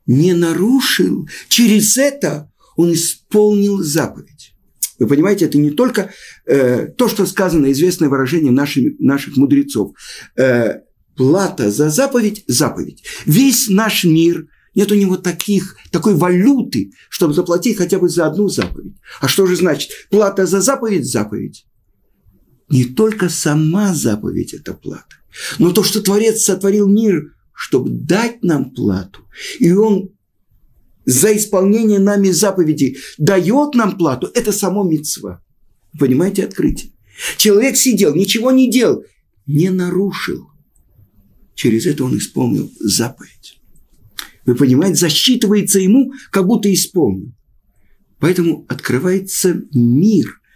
не 0.06 0.34
нарушил, 0.34 1.28
через 1.50 1.98
это 1.98 2.52
он 2.76 2.94
исполнил 2.94 3.84
заповедь. 3.84 4.54
Вы 5.00 5.08
понимаете, 5.08 5.46
это 5.46 5.58
не 5.58 5.72
только 5.72 6.12
э, 6.46 6.88
то, 6.88 7.08
что 7.08 7.26
сказано, 7.26 7.72
известное 7.72 8.10
выражение 8.10 8.52
нашими, 8.52 8.96
наших 9.00 9.38
мудрецов. 9.38 9.92
Э, 10.36 10.82
плата 11.16 11.70
за 11.72 11.90
заповедь– 11.90 12.44
заповедь. 12.48 13.04
Весь 13.26 13.70
наш 13.70 14.04
мир– 14.04 14.48
нет 14.76 14.92
у 14.92 14.96
него 14.96 15.18
таких, 15.18 15.76
такой 15.92 16.14
валюты, 16.14 16.92
чтобы 17.10 17.34
заплатить 17.34 17.78
хотя 17.78 17.98
бы 17.98 18.10
за 18.10 18.28
одну 18.28 18.48
заповедь. 18.48 18.94
А 19.20 19.28
что 19.28 19.48
же 19.48 19.56
значит? 19.56 19.90
Плата 20.12 20.46
за 20.46 20.62
заповедь– 20.62 21.06
заповедь 21.12 21.66
не 22.70 22.86
только 22.86 23.30
сама 23.30 23.94
заповедь– 23.94 24.54
это 24.54 24.74
плата, 24.74 25.16
но 25.58 25.72
то, 25.72 25.84
что 25.84 26.02
Творец 26.02 26.42
сотворил 26.42 26.88
мир, 26.88 27.34
чтобы 27.54 27.90
дать 27.90 28.44
нам 28.44 28.72
плату. 28.72 29.22
И 29.60 29.72
Он 29.72 30.10
за 31.06 31.36
исполнение 31.36 32.00
нами 32.00 32.30
заповедей 32.30 32.98
дает 33.18 33.76
нам 33.76 33.98
плату– 33.98 34.30
это 34.34 34.52
само 34.52 34.84
мецва. 34.84 35.42
Понимаете 35.98 36.44
открытие? 36.44 36.92
Человек 37.38 37.78
сидел, 37.78 38.14
ничего 38.14 38.52
не 38.52 38.70
делал, 38.70 39.04
не 39.46 39.70
нарушил. 39.70 40.50
Через 41.56 41.88
это 41.88 42.04
он 42.04 42.18
исполнил 42.18 42.72
заповедь. 42.80 43.60
Вы 44.46 44.54
понимаете, 44.54 44.96
засчитывается 44.96 45.80
ему, 45.80 46.14
как 46.30 46.46
будто 46.46 46.72
исполнил. 46.72 47.34
Поэтому 48.20 48.66
открывается 48.68 49.62
мир– 49.72 50.42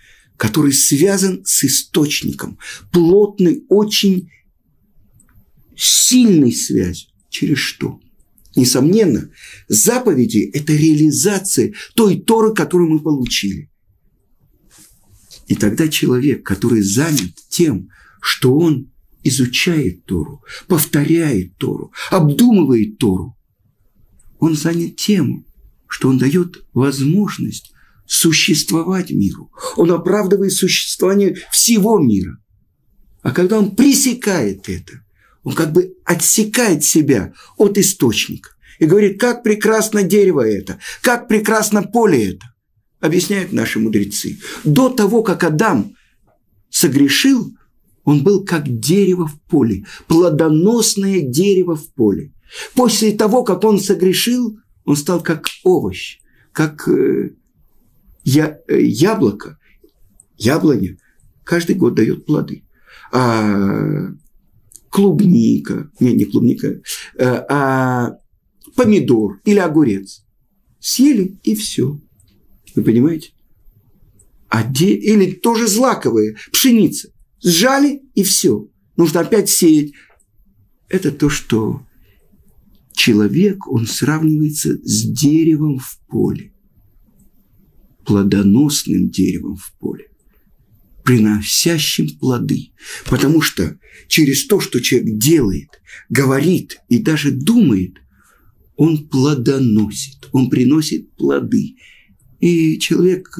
который 0.42 0.74
связан 0.74 1.44
с 1.46 1.66
источником, 1.66 2.58
плотной, 2.92 3.64
очень 3.70 4.32
сильной 5.78 6.52
связью. 6.52 7.10
Через 7.30 7.60
что? 7.60 8.00
Несомненно, 8.56 9.30
заповеди– 9.68 10.50
это 10.56 10.74
реализация 10.74 11.76
той 11.94 12.20
Торы, 12.20 12.56
которую 12.56 12.90
мы 12.90 13.00
получили. 13.02 13.70
И 15.46 15.54
тогда 15.54 15.88
человек, 15.88 16.44
который 16.44 16.82
занят 16.82 17.36
тем, 17.48 17.90
что 18.20 18.58
он 18.58 18.92
изучает 19.24 20.06
Тору, 20.06 20.44
повторяет 20.68 21.56
Тору, 21.58 21.94
обдумывает 22.10 22.98
Тору, 22.98 23.38
он 24.40 24.56
занят 24.56 24.96
тем, 24.96 25.46
что 25.88 26.10
он 26.10 26.18
дает 26.18 26.66
возможность 26.74 27.72
существовать 28.06 29.12
миру. 29.12 29.52
Он 29.78 29.92
оправдывает 29.92 30.54
существование 30.54 31.38
всего 31.52 32.00
мира. 32.00 32.38
А 33.22 33.32
когда 33.32 33.60
он 33.60 33.76
пресекает 33.76 34.68
это, 34.68 34.94
он 35.44 35.54
как 35.54 35.72
бы 35.72 35.96
отсекает 36.06 36.84
себя 36.84 37.34
от 37.58 37.78
источника 37.78 38.50
и 38.80 38.86
говорит, 38.86 39.20
как 39.20 39.44
прекрасно 39.44 40.04
дерево 40.04 40.42
это, 40.42 40.80
как 41.02 41.28
прекрасно 41.28 41.84
поле 41.84 42.34
это. 42.34 42.46
Объясняют 43.00 43.52
наши 43.52 43.80
мудрецы. 43.80 44.40
До 44.64 44.90
того, 44.90 45.24
как 45.24 45.44
Адам 45.44 45.96
согрешил, 46.70 47.56
он 48.04 48.24
был 48.24 48.44
как 48.44 48.64
дерево 48.80 49.28
в 49.28 49.40
поле, 49.50 49.86
плодоносное 50.08 51.22
дерево 51.22 51.76
в 51.76 51.94
поле. 51.94 52.34
После 52.74 53.12
того, 53.12 53.44
как 53.44 53.64
он 53.64 53.80
согрешил, 53.80 54.58
он 54.86 54.96
стал 54.96 55.22
как 55.22 55.48
овощ, 55.64 56.18
как 56.52 56.88
э, 56.88 57.32
я, 58.24 58.60
э, 58.68 58.82
яблоко, 58.82 59.58
яблоня 60.38 60.98
каждый 61.44 61.76
год 61.76 61.96
дает 61.96 62.26
плоды. 62.26 62.64
А 63.12 64.10
клубника, 64.90 65.92
не, 66.00 66.14
не 66.14 66.26
клубника, 66.26 66.82
э, 67.18 67.46
а 67.50 68.18
помидор 68.76 69.42
или 69.46 69.60
огурец 69.60 70.24
съели 70.82 71.40
и 71.44 71.56
все. 71.56 72.00
Вы 72.76 72.84
понимаете? 72.84 73.32
А 74.50 74.64
де... 74.64 74.94
Или 74.94 75.32
тоже 75.32 75.68
злаковые, 75.68 76.36
пшеница. 76.52 77.14
Сжали 77.42 78.02
и 78.16 78.24
все. 78.24 78.68
Нужно 78.98 79.22
опять 79.22 79.50
сеять. 79.50 79.94
Это 80.90 81.12
то, 81.12 81.30
что 81.30 81.82
человек, 82.92 83.68
он 83.68 83.88
сравнивается 83.88 84.78
с 84.84 85.04
деревом 85.04 85.80
в 85.80 86.00
поле, 86.08 86.51
плодоносным 88.06 89.10
деревом 89.10 89.56
в 89.56 89.74
поле, 89.80 90.08
приносящим 91.04 92.10
плоды. 92.18 92.72
Потому 93.06 93.42
что 93.42 93.78
через 94.08 94.46
то, 94.46 94.60
что 94.60 94.80
человек 94.80 95.18
делает, 95.18 95.82
говорит 96.10 96.80
и 96.90 97.00
даже 97.00 97.32
думает, 97.32 97.96
он 98.76 99.08
плодоносит, 99.08 100.30
он 100.32 100.50
приносит 100.50 101.12
плоды. 101.14 101.76
И 102.40 102.80
человек 102.80 103.38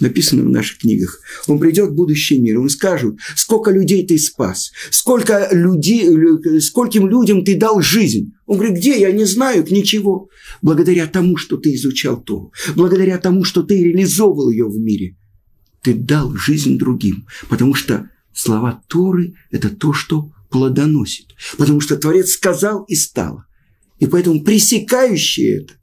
написано 0.00 0.42
в 0.42 0.50
наших 0.50 0.78
книгах. 0.78 1.20
Он 1.46 1.58
придет 1.58 1.90
в 1.90 1.94
будущий 1.94 2.38
мир, 2.38 2.58
он 2.60 2.68
скажет, 2.68 3.16
сколько 3.36 3.70
людей 3.70 4.06
ты 4.06 4.18
спас, 4.18 4.72
сколько 4.90 5.48
людей, 5.52 6.60
скольким 6.60 7.08
людям 7.08 7.44
ты 7.44 7.56
дал 7.56 7.80
жизнь. 7.80 8.33
Он 8.54 8.60
говорит, 8.60 8.78
где, 8.78 9.00
я 9.00 9.10
не 9.10 9.24
знаю, 9.24 9.66
ничего. 9.68 10.28
Благодаря 10.62 11.08
тому, 11.08 11.36
что 11.36 11.56
ты 11.56 11.74
изучал 11.74 12.22
то, 12.22 12.52
благодаря 12.76 13.18
тому, 13.18 13.42
что 13.42 13.64
ты 13.64 13.82
реализовывал 13.82 14.48
ее 14.48 14.66
в 14.68 14.78
мире, 14.78 15.16
ты 15.82 15.92
дал 15.92 16.36
жизнь 16.36 16.78
другим. 16.78 17.26
Потому 17.48 17.74
что 17.74 18.10
слова 18.32 18.80
Торы– 18.86 19.34
это 19.50 19.70
то, 19.70 19.92
что 19.92 20.30
плодоносит. 20.50 21.34
Потому 21.58 21.80
что 21.80 21.96
Творец 21.96 22.30
сказал 22.30 22.84
и 22.84 22.94
стало. 22.94 23.44
И 23.98 24.06
поэтому 24.06 24.44
пресекающий 24.44 25.62
это, 25.62 25.74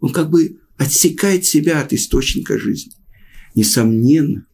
он 0.00 0.10
как 0.10 0.30
бы 0.30 0.58
отсекает 0.78 1.44
себя 1.44 1.82
от 1.82 1.92
источника 1.92 2.58
жизни. 2.58 2.92
Несомненно, 3.54 4.46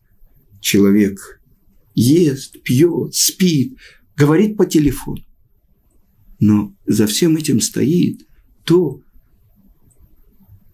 человек 0.60 1.40
ест, 1.94 2.60
пьет, 2.64 3.14
спит, 3.14 3.76
говорит 4.16 4.56
по 4.56 4.66
телефону. 4.66 5.22
Но 6.42 6.74
за 6.86 7.06
всем 7.06 7.36
этим 7.36 7.60
стоит 7.60 8.26
то, 8.64 9.00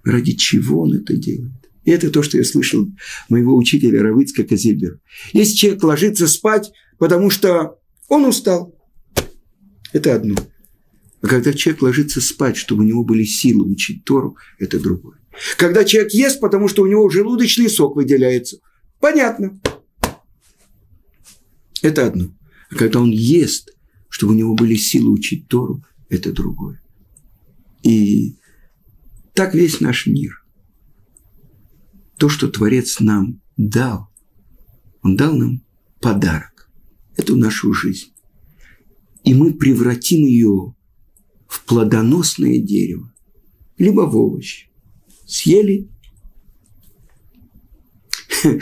ради 0.03 0.33
чего 0.33 0.81
он 0.81 0.95
это 0.95 1.15
делает. 1.15 1.53
И 1.85 1.91
это 1.91 2.11
то, 2.11 2.23
что 2.23 2.39
я 2.39 2.45
слышал 2.45 2.89
моего 3.29 3.55
учителя 3.55 4.03
Равицка 4.03 4.45
Казильбера. 4.45 4.99
Если 5.35 5.57
человек 5.57 5.85
ложится 5.85 6.27
спать, 6.27 6.73
потому 6.97 7.29
что 7.29 7.79
он 8.09 8.25
устал, 8.25 8.75
это 9.93 10.15
одно. 10.15 10.37
А 11.21 11.27
когда 11.27 11.53
человек 11.53 11.83
ложится 11.83 12.23
спать, 12.23 12.57
чтобы 12.57 12.85
у 12.85 12.87
него 12.87 13.05
были 13.05 13.25
силы 13.25 13.71
учить 13.71 14.07
Тору, 14.07 14.39
это 14.59 14.81
другое. 14.81 15.19
Когда 15.59 15.85
человек 15.85 16.15
ест, 16.15 16.41
потому 16.41 16.69
что 16.69 16.83
у 16.83 16.87
него 16.87 17.11
желудочный 17.11 17.69
сок 17.69 17.95
выделяется. 17.95 18.57
Понятно. 19.01 19.61
Это 21.83 22.07
одно. 22.07 22.35
А 22.71 22.75
когда 22.75 23.01
он 23.01 23.11
ест, 23.11 23.75
чтобы 24.09 24.33
у 24.33 24.37
него 24.37 24.55
были 24.55 24.75
силы 24.75 25.11
учить 25.11 25.49
Тору, 25.49 25.85
это 26.09 26.33
другое. 26.33 26.81
И 27.83 28.37
так 29.35 29.55
весь 29.55 29.81
наш 29.81 30.07
мир. 30.07 30.45
То, 32.17 32.29
что 32.29 32.49
Творец 32.49 33.01
нам 33.01 33.41
дал, 33.57 34.11
Он 35.03 35.17
дал 35.17 35.37
нам 35.37 35.63
подарок, 36.01 36.69
эту 37.17 37.37
нашу 37.37 37.73
жизнь. 37.73 38.13
И 39.25 39.35
мы 39.35 39.53
превратим 39.55 40.27
ее 40.27 40.75
в 41.47 41.65
плодоносное 41.65 42.59
дерево, 42.59 43.13
либо 43.77 44.03
в 44.03 44.17
овощ 44.17 44.69
съели. 45.27 45.89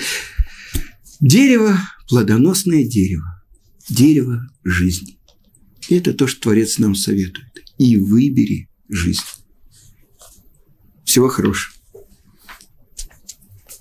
Дерево, 1.20 1.78
плодоносное 2.08 2.84
дерево, 2.84 3.42
дерево 3.88 4.50
жизни. 4.64 5.15
И 5.88 5.96
это 5.96 6.14
то, 6.14 6.26
что 6.26 6.42
Творец 6.42 6.78
нам 6.78 6.94
советует. 6.94 7.64
И 7.78 7.96
выбери 7.96 8.68
жизнь. 8.88 9.22
Всего 11.04 11.28
хорошего. 11.28 11.75